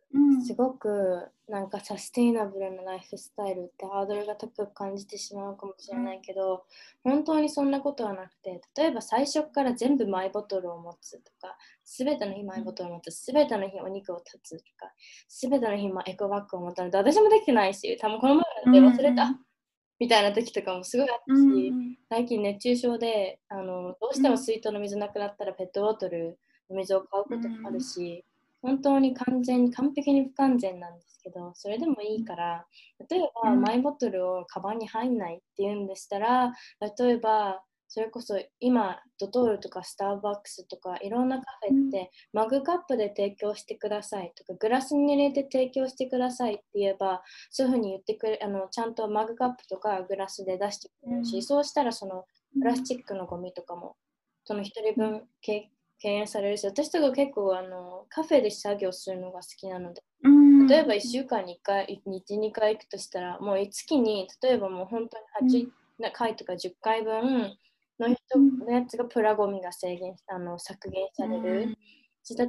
[0.44, 6.66] すごくなんかサステイナブルなライフスタイルってハードルが高く感じてしまうかもしれないけど、
[7.06, 14.92] うん、本当にそんなことはなくて例えば最初から全部マイボトルを持つとか全ての日マイボトルを持つ全ての日お肉を断つとか
[15.30, 18.36] 全ての日エコバッグを持たないと私もできてないし多分この
[18.66, 19.40] 前で忘れた、うん
[20.00, 26.38] みたいな時とかもすごいあったし、うん、最近熱中症であのどうしても水筒の水なくなったらペットボトル
[26.70, 28.24] お水を買うこともあるし、
[28.64, 32.66] うん、本当に完全完璧に不完全なんですけどそれでもいいから
[33.10, 36.54] 例えば、マイボトルをカバンに入んないっていうんでしたら
[36.98, 52.26] 例えばそれこそ今ドトールとかスターバックスとかいろんなカフェって、マグカップで提供してくださいとかグラスに入れて提供してくださいって言えばそういうふうに言ってくれあのちゃんとマグカップとかグラスで出してくれるし、うん、そうしたらその
[52.60, 53.96] プラスチックのゴミとかも
[54.44, 55.70] その1人分敬
[56.04, 60.04] 遠されるし私とか結構あのカフェで作業するのが好きなので、
[60.68, 65.68] 例えば1週間に1回12回行くとしたらもう月に例えばもう本当に
[66.00, 67.58] 8回とか10回分
[68.00, 71.78] の人のやつがプラゴミが制限あの削減される、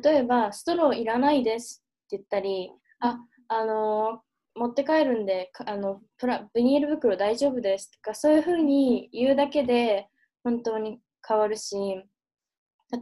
[0.02, 2.70] 例えばストローいらないですって言ったり
[3.00, 3.18] あ
[3.48, 4.20] あの
[4.54, 10.08] 持って帰るんであのプラビニール袋大丈夫ですとかそういうふうに言うだけで
[10.42, 11.76] 本当に変わるし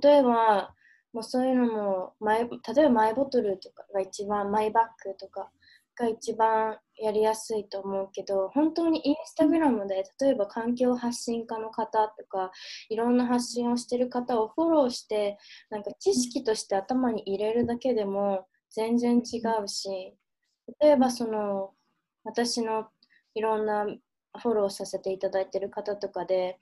[0.02, 0.74] 例えば、
[1.12, 5.50] もうそういうのもマイ、例えばマイボトルとかが一番、マイバッグとか
[5.96, 12.50] が一番やりやすいと思うけど、本当にインスタグラムで、例えば環境発信家の方とか、
[12.88, 15.38] いろんな発信をしてる方をフォローして、
[15.70, 20.14] なんか知識として頭に入れるだけでも全然違うし、
[20.80, 21.72] 例えばその、
[22.24, 22.88] 私の
[23.34, 23.86] いろんな
[24.38, 26.58] フォローさせていただいてる方とかで、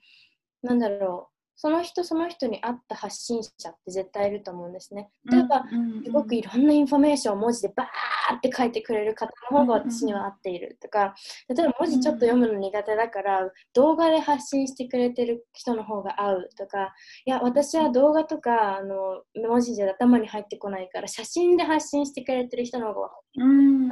[0.61, 5.09] なんだろう、その人その人に合った発信者って絶対いると思うんですね。
[5.31, 5.63] 例えば、
[6.03, 11.15] すごくいろんなインフォメーションを文字でバーって書いてくれる方の方が私には合っているとか、
[11.49, 16.93] 例えば文字ちょっと読むの苦手だから動画で発信してくれてる人の方が合うとか、
[17.25, 23.89] いや、私は動画とかあの文字じゃ頭に入ってこないから写真で発信してくれてる人の方がうん。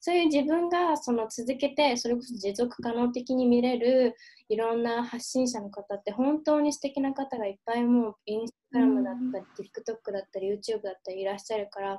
[0.00, 4.14] そういう自分がその続けてそれこそ持続可能的に見れる
[4.48, 11.94] いろんな発信者の方って本当に素敵な方がいっぱいもうインスタグラムだったり、TikTok だったり YouTube だったりいらっしゃるから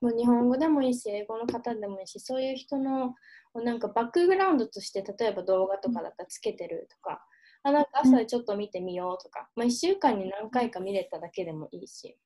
[0.00, 3.14] もう日本語でもいいし英語の方でもいいしそういう人の
[3.54, 7.24] なんかバックグラウンドとして例えば動画とかだったらつけてるとか
[7.62, 12.16] あなんか朝ちょっと見てみようとか、まあ、1週間に何回か見れただけでもいいし。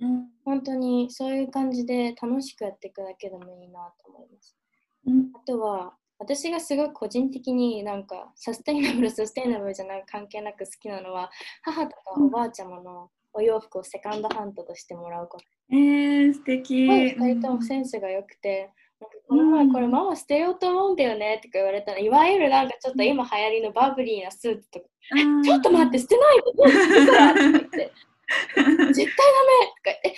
[0.00, 4.56] うん、本当にそういう感じで楽しくやっていくだけでもいいなと思います。
[5.06, 11.30] うん、あとは私がすごく個人的になんかサステイナブルサステイナブルじゃない関係なく好きなのは
[11.62, 15.44] 母とかおばあちゃまのお洋服をセカンドハンドとしてもらうこと。
[15.70, 16.86] えー、素敵。
[16.86, 18.70] 2人ともセンスが良くて、
[19.28, 24.86] この前これママ捨てようと思うんだよねとか言われたら、いわゆるなんかちょっと今流行りのバブリーなスーツとか、
[25.44, 27.92] ちょっと待って捨てないでとか言って。
[28.56, 29.10] 絶対ダメとか
[29.84, 30.16] 言って、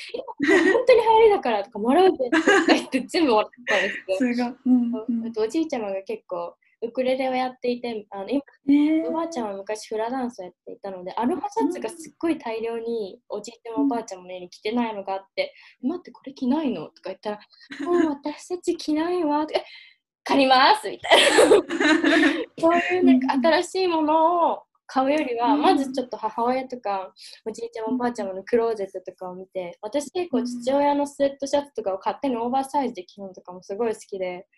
[0.67, 4.93] え、本当に流行りだからとか、もらうでとか言って 全部もらったんですけど、うん
[5.27, 16.87] うん、おじいちゃまが結構ウクレレをやっていて、あの今、えー、おばあちゃんは昔フラダンスをやっていたので、アロハシャツがすっごい大量におじいちゃまおばあちゃんも家に着てないのがあって、待って、これ着ないの？
[16.87, 17.41] とか言ったら、
[17.85, 19.65] もう私たち着ないわって。
[20.23, 21.27] 借りますみたいな。
[22.59, 24.63] そういうなんか新しいものを
[24.93, 27.15] 買うよりは、まずちょっと母親とか
[27.47, 34.49] おじいちゃんおばあちゃんのクローゼットとかを見て私結構父親のスウェットシャツとかを勝手にオーバーサイズで着るのとかもすごい好きで、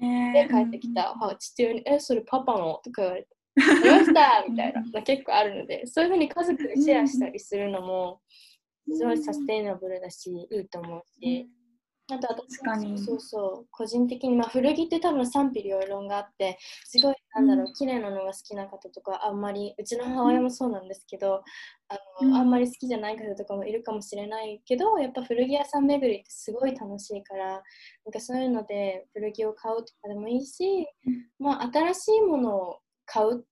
[0.00, 3.28] で帰ってきた、は父親に「えそれパパの?」とか言われて
[3.58, 8.20] 「ありました!」みたいな結構あるのでそういうふうに家族でシェアしたりするのも
[8.88, 11.48] すごいサステイナブルだしいいと思うし。
[12.10, 12.98] あと私確かに。
[12.98, 17.72] そうそう個人的に、まあ、古着って多分賛否両論があってすごいなんだろう、うん。
[17.72, 21.42] 綺麗なのが好きな方とかあんまりうちの母親もそうなんですけど
[21.88, 22.34] あの、うん。
[22.34, 27.62] あんまり好きじゃない方とかもいるかもしれないけどやっぱ古着屋さん巡りってすごい楽しいからなん
[28.12, 30.86] かそういうので古着を買うとかでもいいし、
[31.38, 33.44] まあ、新しいものを買う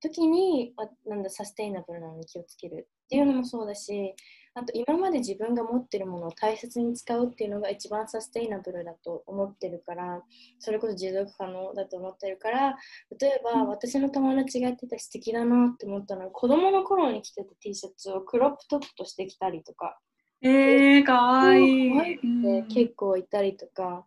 [0.00, 4.14] 時にあなんだサステイナブルなのに気をつけるっていうのもそうだし
[4.54, 10.22] あと今まで自分が持ってるものを大切に使うっていうのが一番サステイナブルだと思ってるから
[10.58, 12.76] それこそ持続可能だと思ってるから
[13.20, 19.98] 例えば私の友達がやってた素敵だなって思ったのは子供の頃に着てた T シャツをクロップトップとして着たりとか。
[20.42, 21.92] えー、かわいい。
[21.92, 24.06] 可愛くて結構いたりとか、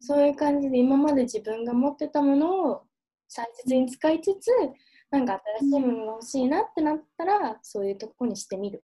[0.00, 2.82] そういう感じで今まで自分が持ってたものを
[3.34, 4.48] 大切に使いつつ
[5.10, 8.82] なんか新しいものが欲しいなってなったらそういうとこにしてみる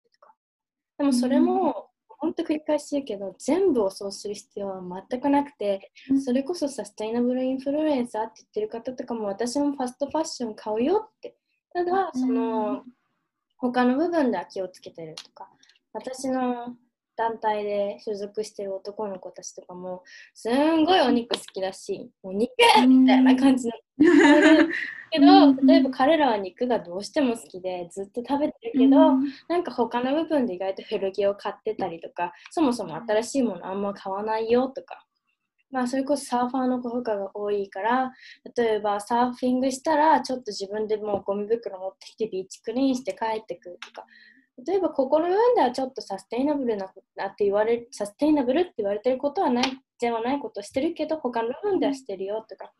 [0.99, 5.91] でもそれも本当繰り返し言うけど全部をそうする必要は全くなくて
[6.25, 11.37] それこそサステイナブルインフルエンサーって言ってる方とかも私もファストファッション買うよって。
[11.73, 12.83] ただその
[13.57, 15.49] 他の部分では気をつけてるとか
[15.93, 16.77] 私の
[17.17, 20.03] 団体で所属してる男の子たちとかも
[20.35, 22.53] すんごいお肉好きだしお肉
[22.89, 23.75] みたいな感じの
[25.11, 28.97] けど例えば彼らは肉がどうしても好きでずっと食べてるけど、
[29.49, 35.05] なんか他の部分で意外と古着を買ってたりとかそもそも新しいものあんま買わないよとか。
[35.71, 38.13] まあそれこそサーファーの子とかが多いから
[38.55, 44.07] 例えばサーフィングしたらちょっと自分でもうゴミ袋持ってきてビーチクリーンして帰ってくるとか
[44.67, 49.65] 例えばここの部分ではちょっとサステイナブルななって言われるサステイナブルって言われてることはない
[50.01, 52.73] ではないことをしてるけど他の部分ではしてるよとか。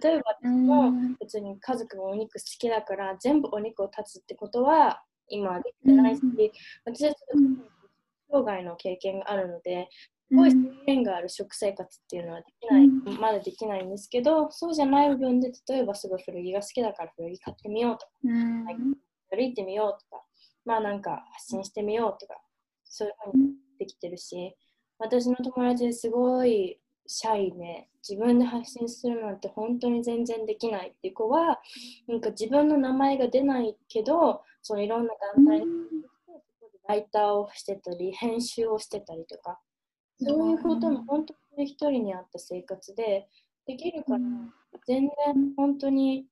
[0.00, 6.22] 例えば私も別に家族がお肉好きだから全部お肉を断つってことは今はできてないし、
[6.84, 7.40] 私はちょっ
[8.28, 9.88] と障害の経験があるので
[10.30, 13.20] すごい制限がある食生活っていうのはできない、うん。
[13.20, 18.64] まだできないんですけどそうじゃない部分で例えばすごい古着が好きだから古着買ってみようとかうん。
[19.30, 20.22] 歩いてみようとか
[20.68, 22.34] まあなんか発信してみようとか
[22.84, 24.54] そういうふうにできてるし
[24.98, 31.58] 私の友達ですごいシャイで自分で発信するなんて本当に全然できないっていう子は
[32.06, 35.66] なんか自分の名前が出ないけどそのいろんな団体に
[36.86, 39.58] ライターをしてたり編集をしてたりとか
[40.20, 43.26] そういうことも本当に一人に合った生活で
[43.66, 44.20] できるから
[44.86, 45.10] 全然
[45.56, 46.26] 本当に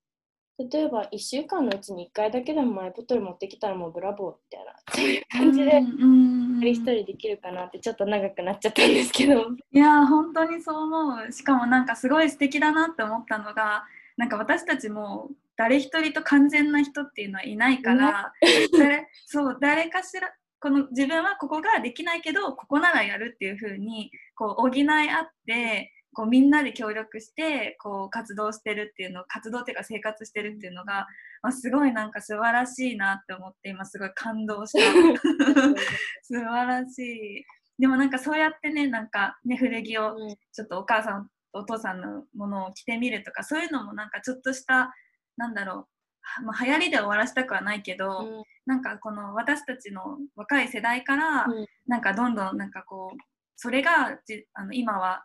[0.58, 9.42] 例えば1週間のうちに1回だけでもマイボトル持ってきたらもうブラボーみたいなそういう感じで一人一人できるかなってちょっと長くなっちゃったんですけど。
[9.70, 11.32] いや本当にそう思う。
[11.32, 13.84] しかもなんかすごい素敵だなって思ったのが
[14.16, 18.32] なんか私たちも誰一人と完全な人っていうのはいないから、
[18.72, 31.06] 誰そう誰かしらこの自分はここができないけどここならやるっていう風にこう補い合ってこうみんなで協力してこう活動してるっていうの活動っていうか生活してるっていうのが、
[31.42, 34.78] まあ、すごいなんか素晴らしいなって思って今すごい感動した。
[36.24, 37.44] 素晴らしい。
[37.78, 40.36] でもなんかそうやってねなんかね古着をうん。
[40.52, 44.94] ちょっとお母さんお父さんのものを着てみるとかそういうのもなんかちょっとした
[45.36, 45.86] なんだろう
[46.22, 48.42] はまあ、流行りで終わらせたくはないけど、うん。
[48.64, 51.66] なんかこの私たちの若い世代から、うん。
[51.86, 53.18] なんかどんどんなんかこう
[53.54, 55.24] それがじあの今は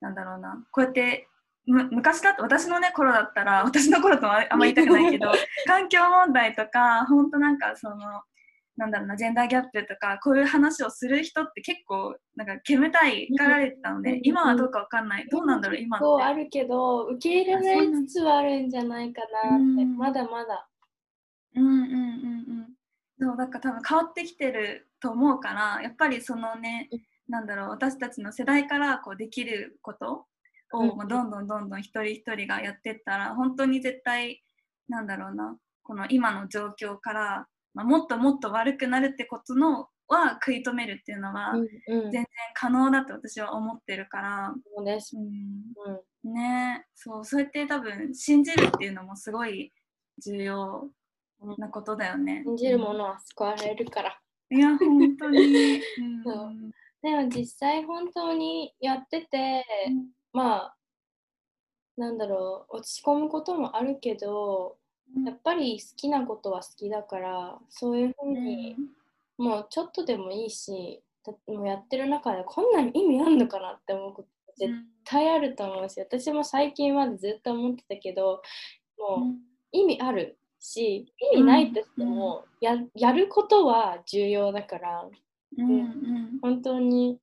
[0.00, 0.64] なんだろうな。
[0.70, 1.28] こうやって
[1.66, 5.32] む昔だと私のね頃だったら 私の頃とはあんま言いたくないけど
[5.66, 8.22] 環境問題とか本当なんかその
[8.78, 14.20] なんだろうなジェンダーギャップとかこういう話をする人って結構なんか煙たいかられてたので、うん。
[14.22, 15.26] 今はどうかわかんない。
[15.28, 19.96] どうなんだろう今そうあるけど受け入れられつつはあるんじゃないかなって、うん。
[19.96, 20.68] まだまだ。
[21.56, 22.68] うんうんうんうん。
[23.20, 30.26] そうだから多分変わってきてると思うからやっぱりそのねうんなんだろう私たちの世代からこうできること
[30.72, 34.42] を、うどんどんどんどん一人一人がやってったら本当に絶対
[34.88, 41.54] なんだろうなこの今の状況から、まあ、もっともっと悪くなるってことのは食い止めるっていうのは、
[41.86, 45.16] 全然可能だと私は思ってるから、そうです。
[45.16, 46.32] うん、うん。
[46.32, 46.86] ね。
[46.94, 49.72] そうそうやって多分信じるっていうのもすごい
[50.18, 50.88] 重要
[51.58, 52.42] なことだよね。
[52.46, 54.18] 信じるものは救われるから。
[54.50, 55.38] いや本当に。
[55.98, 56.70] うん
[57.02, 59.64] でも実際本当にやってて、
[60.32, 60.76] まあ
[61.96, 64.76] なんだろう落ち込むこともあるけど
[65.24, 68.76] やっぱり好きなことは好きだからそういうふうに、
[69.36, 71.02] もうちょっとでもいいし
[71.46, 74.74] もうやってる中でこんなに意味あるのかなって思うこと絶
[75.04, 78.42] 対あると思うし、私も最近までずっと思ってたけど
[78.98, 79.34] もう
[79.72, 85.08] 意味あるし意味ないとしてもややることは重要だから、
[85.56, 87.18] うんうん、本当に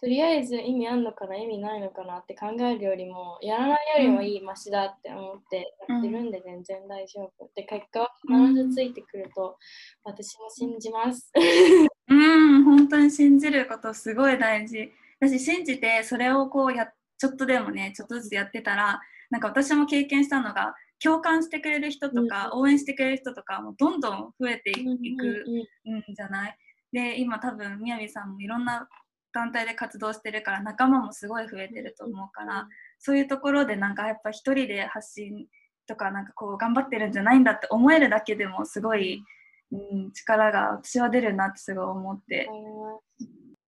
[0.00, 9.56] とりあえず意味あんのかな意味ないのかなって考えるよりもやらないよりもいいマシだって思ってやってるんで全然大丈夫、で結果は必ずついてくると
[10.04, 11.32] 私も信じます。
[12.08, 12.64] うん。
[12.64, 14.88] 本当に信じることすごい大事。
[15.20, 19.00] 私信じてそれをこうやちょっとでもねちょっとずつやってたら
[19.30, 24.98] なんか私も経験したのが共感してくれる人とか、応援してくれる人とかもどんどん増えていくん
[26.14, 26.56] じゃない、
[26.92, 28.88] で今多分みやびさんもいろんな
[29.32, 32.68] 団体で活動してるから仲間もすごい増えてると思うから、
[32.98, 35.46] そういうところでなんかやっぱ一人で発信
[35.86, 39.22] とかなんかこう頑張ってるんじゃないんだって思えるだけでもすごい、
[39.72, 42.48] うん、力が私は出るなってすごい思って。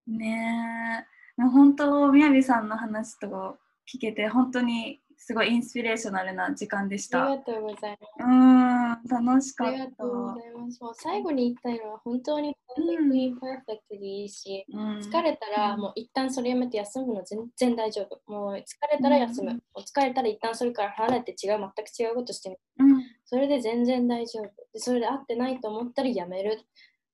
[0.07, 1.07] ね
[1.39, 1.43] え。
[1.43, 3.59] 本当みやびさんの話と
[3.93, 7.27] 聞けて本当にすごいインスピレーショナルな時間でした。
[7.27, 9.11] ありがとうございます。
[9.12, 9.73] うん、楽しかった。
[9.73, 10.83] ありがとうございます。
[10.83, 18.33] もう最後に言いたいのは本当に本当にパーフェクトでいいし、うん、疲れたらもう一旦それやめて休むの全然大丈夫。
[18.33, 18.59] もう疲
[18.91, 19.51] れたら休む。
[19.51, 22.61] うん、疲れたら一旦それから離れて違う、全く違うことしてみる。
[22.79, 24.45] うん、それで全然大丈夫。
[24.73, 26.62] でそれで合ってないと思ったらやめる。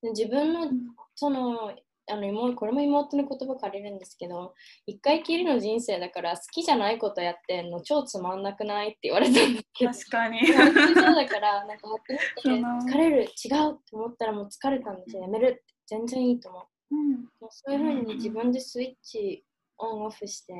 [0.01, 0.69] で自分の
[1.13, 1.73] その
[2.09, 4.53] あの妹これも妹の言葉借りるんですけど
[4.85, 9.91] 一回きりの人生だから好きじゃないことやってんの超つまんなくないって言われたんですけど。
[9.91, 10.47] 確かに。
[10.47, 11.87] そうだからなんか
[12.43, 13.49] 疲れる違うって
[13.93, 19.43] 思ったらもう疲れたんですよやめるって全然いいと思う、うん、そういうふうに自分でスイッチ
[19.77, 20.53] オンオフして、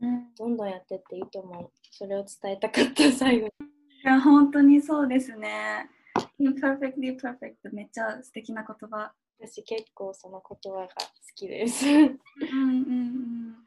[0.00, 1.70] うん、どんどんやってっていいと思う。
[1.90, 3.52] それを伝えたかった最後に。
[4.04, 5.88] いや本当にそうですね。
[6.40, 10.90] Imperfectly perfect めっちゃ素敵な言葉私結構その言葉が好
[11.34, 11.86] きです。
[11.86, 12.10] うんうんう
[13.60, 13.64] ん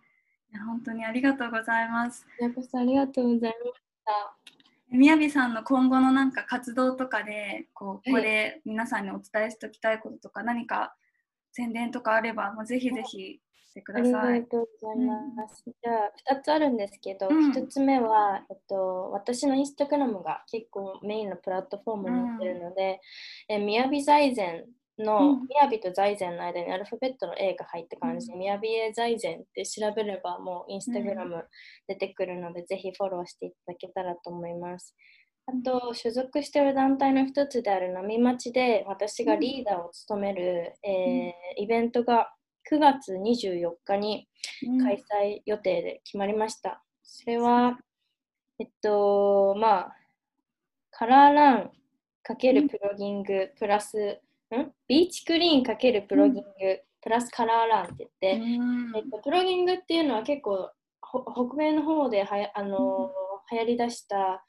[0.65, 2.25] 本当にありがとうございます。
[2.39, 3.73] やこさんありがとうございまし
[4.05, 4.37] た。
[4.89, 10.95] みやびさんの今後のなんか活動とかでこうこれ皆さんにお伝えしておきたいこととか、何か
[11.51, 13.39] 宣伝とかあればもうぜひぜひ
[13.69, 14.13] してください。
[14.13, 15.63] ありがとうございます。
[15.65, 23.01] うん、じゃあ2つあるんですけど、うん、1つ目は、えっと、私のインスタグラムが結構メインのプラットフォームになってるので、
[23.49, 24.65] うん、えみやび財前
[24.99, 28.27] の、みやびと財前の間にアルファベットの A が入った感じ。
[28.27, 31.45] で、みやびえ財前って調べればもうインスタグラム
[31.87, 34.95] 出てくるので、ぜひフォローしていただけたらと思います。
[35.45, 42.33] あと、所属している団体の一つである波町で私がリーダーを務める、えー、イベントが
[42.69, 44.27] 9月24日に
[44.83, 46.83] 開催予定で決まりました。
[47.03, 47.79] それは、
[48.59, 49.95] えっと、まあ、
[50.91, 51.71] カラーラン
[52.23, 54.19] かけるプロギングプラス
[54.55, 54.71] ん？
[54.87, 58.27] ビーチクリーンかけるプロギング、プラスカラーランって言って、
[58.97, 60.71] えっと、プロギングっていうのは結構
[61.01, 63.11] 北米の方ではやあの、
[63.51, 64.43] 流行りだした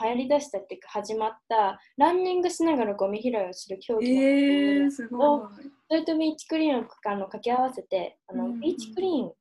[0.00, 5.48] 流行りだしたっていうか始まったランニングしながらゴミ拾いをする競技を、
[5.88, 9.34] それとビーチクリーンをあの掛け合わせてあの、ビーチクリーンを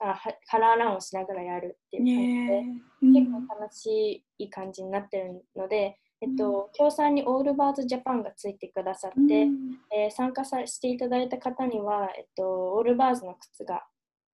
[0.00, 2.04] あカラーランをしながらやるっていう
[3.02, 13.84] 感じで、結構楽しい感じになってるのでえっと、協賛にオールバーズジャパンがついてくださって、うん、えー、参加さしていただいた方には、えっと、オールバーズの靴が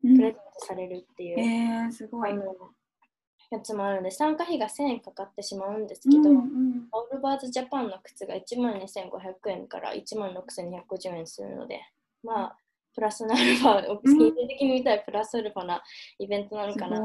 [0.02, 2.32] プレゼントされるっていう、うん、えー、すごい。
[2.32, 2.44] あの
[3.54, 11.82] やつもあるので参加費が1000円かかってしまうんですけど、うんうん、オールバーズジャパンの靴が1万2500円から1万6250円するので
[12.24, 12.58] まあ
[12.96, 15.82] プラスアルファ、スキン的に見たいプラスアルファな
[16.20, 17.00] イベントなのかな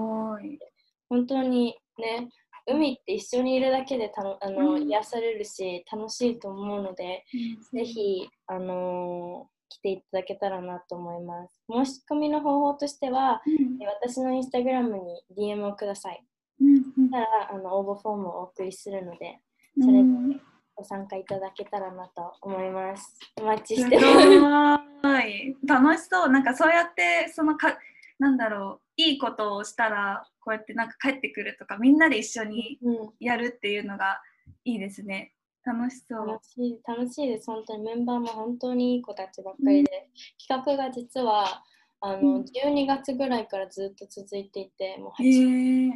[1.09, 2.29] 本当にね
[2.69, 7.25] 海って一緒にいるだけでたのあの、うん、癒されるし楽しいと思うので、
[7.73, 11.63] うん、ぜひ、あのー、来ていただけたらなと思います。
[11.71, 16.23] 申し込みの方法としては、うん、私のインスタグラムに DM をください。
[16.61, 19.39] うん、たらあの応募フォームをお送りするので、
[19.81, 20.41] それで
[20.75, 23.19] ご参加いただけたらなと思います。
[23.41, 23.97] お待ちして
[24.41, 25.67] ます。
[25.67, 26.29] 楽しそう。
[26.29, 27.79] なんかそうやってそのか
[28.19, 32.79] なんだろういいことをしたらこうやってなんか帰ってくるとかみんなで一緒に
[33.21, 34.23] やるっていうのが
[34.65, 35.35] いいですね。
[35.63, 36.27] 楽しそう。
[36.27, 37.51] 楽しい楽しいです。
[37.51, 40.09] 本当にメンバーも本当にいい子たちばっかりで、
[40.49, 41.63] うん、企画が実は
[42.01, 45.93] あの、うん、12月ぐらいからずっと続いていて、もう8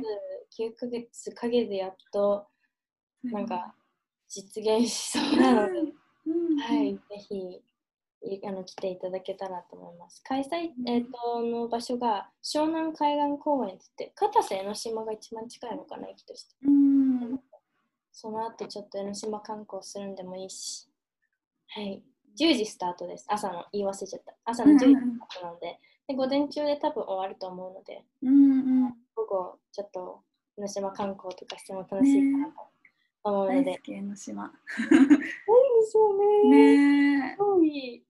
[0.51, 2.47] 月、9ヶ月陰でやっと
[3.23, 3.75] なんか
[4.29, 5.79] 実現しそうなので、
[6.61, 7.63] はい、ぜひ
[8.45, 10.23] あの来ていただけたらと思います。
[10.25, 16.55] 開催、えーと、の場所が湘南海岸公園ってって片瀬江ノ島が一番近いのかな駅として。
[16.65, 17.41] うん
[18.13, 20.87] その後ちょっと江ノ島観光するんでもいいし。
[21.69, 22.03] はい。
[22.39, 23.27] 10時スタートです。
[23.29, 24.35] 朝の、言い忘れちゃった。
[24.45, 28.91] 朝の10時スタートなので、で午前中で多分終わると思うので、うんうん。
[29.15, 30.21] 午後ちょっと
[30.59, 32.53] 江ノ島観光とかしても楽しいかなと
[33.25, 33.65] 思うので。
[33.65, 34.45] 大好き江ノ島。
[34.47, 34.51] いい
[35.81, 36.51] ですよね。
[36.51, 37.37] ねえ。
[37.37, 38.05] すごい。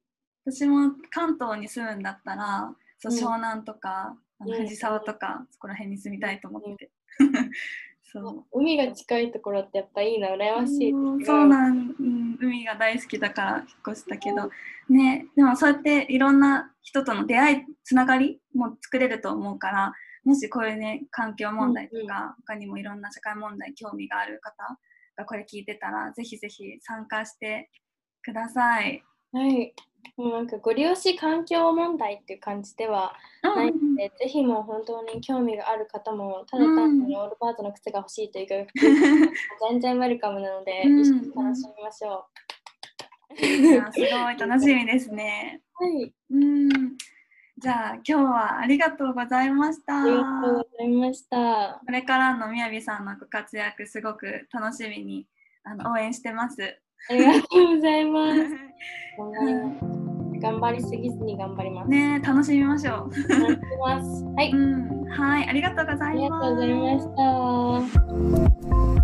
[0.45, 6.91] 私も関東に住むんだったら、そううん湘南とか、うん藤沢とか、そこら辺に住みたいと思って。
[8.13, 8.59] そう。
[8.59, 10.91] 海が近いところってやっぱいいな、羨ましい
[11.25, 14.51] そうなん、うん、海が大好きだから引っ越したけど、
[14.89, 19.93] ね、でもそうやっていろんな人との出会いつながりも作れると思うから
[20.25, 24.79] もしこういうね環境問題とか、他にもいろんな社会問題に興味がある方
[25.17, 27.71] がこれ聞いてたらぜひぜひ参加して
[28.23, 29.03] ください。
[29.33, 29.75] はい。
[30.17, 38.73] もうなんかご利用し環境問題っていう感じではないので、ぜひもう本当に興味がある方も、ただ単にオールパートの靴が欲しいというか、
[39.71, 42.27] 全然ウェルカムなので、うん一緒に楽しみましょ
[43.39, 45.63] いやすごい楽しみですね。
[45.81, 45.85] う。
[45.85, 46.15] はい。
[46.31, 46.69] うん
[47.59, 50.03] じゃあ今日はありがとうございました。
[50.03, 51.81] ありがとうございました。
[51.87, 55.29] これからのみやびさんのご活躍すごく楽しみに
[55.63, 56.81] あの応援してます。
[57.09, 58.41] ありがとうございます。
[60.43, 60.97] 頑張ります。
[60.97, 61.89] ぎずに頑張ります。
[61.91, 63.11] ね楽しみましょう。
[64.35, 64.51] はい。
[64.51, 66.49] うん、はい、ありがとうございありがます。
[66.49, 69.02] とうございました。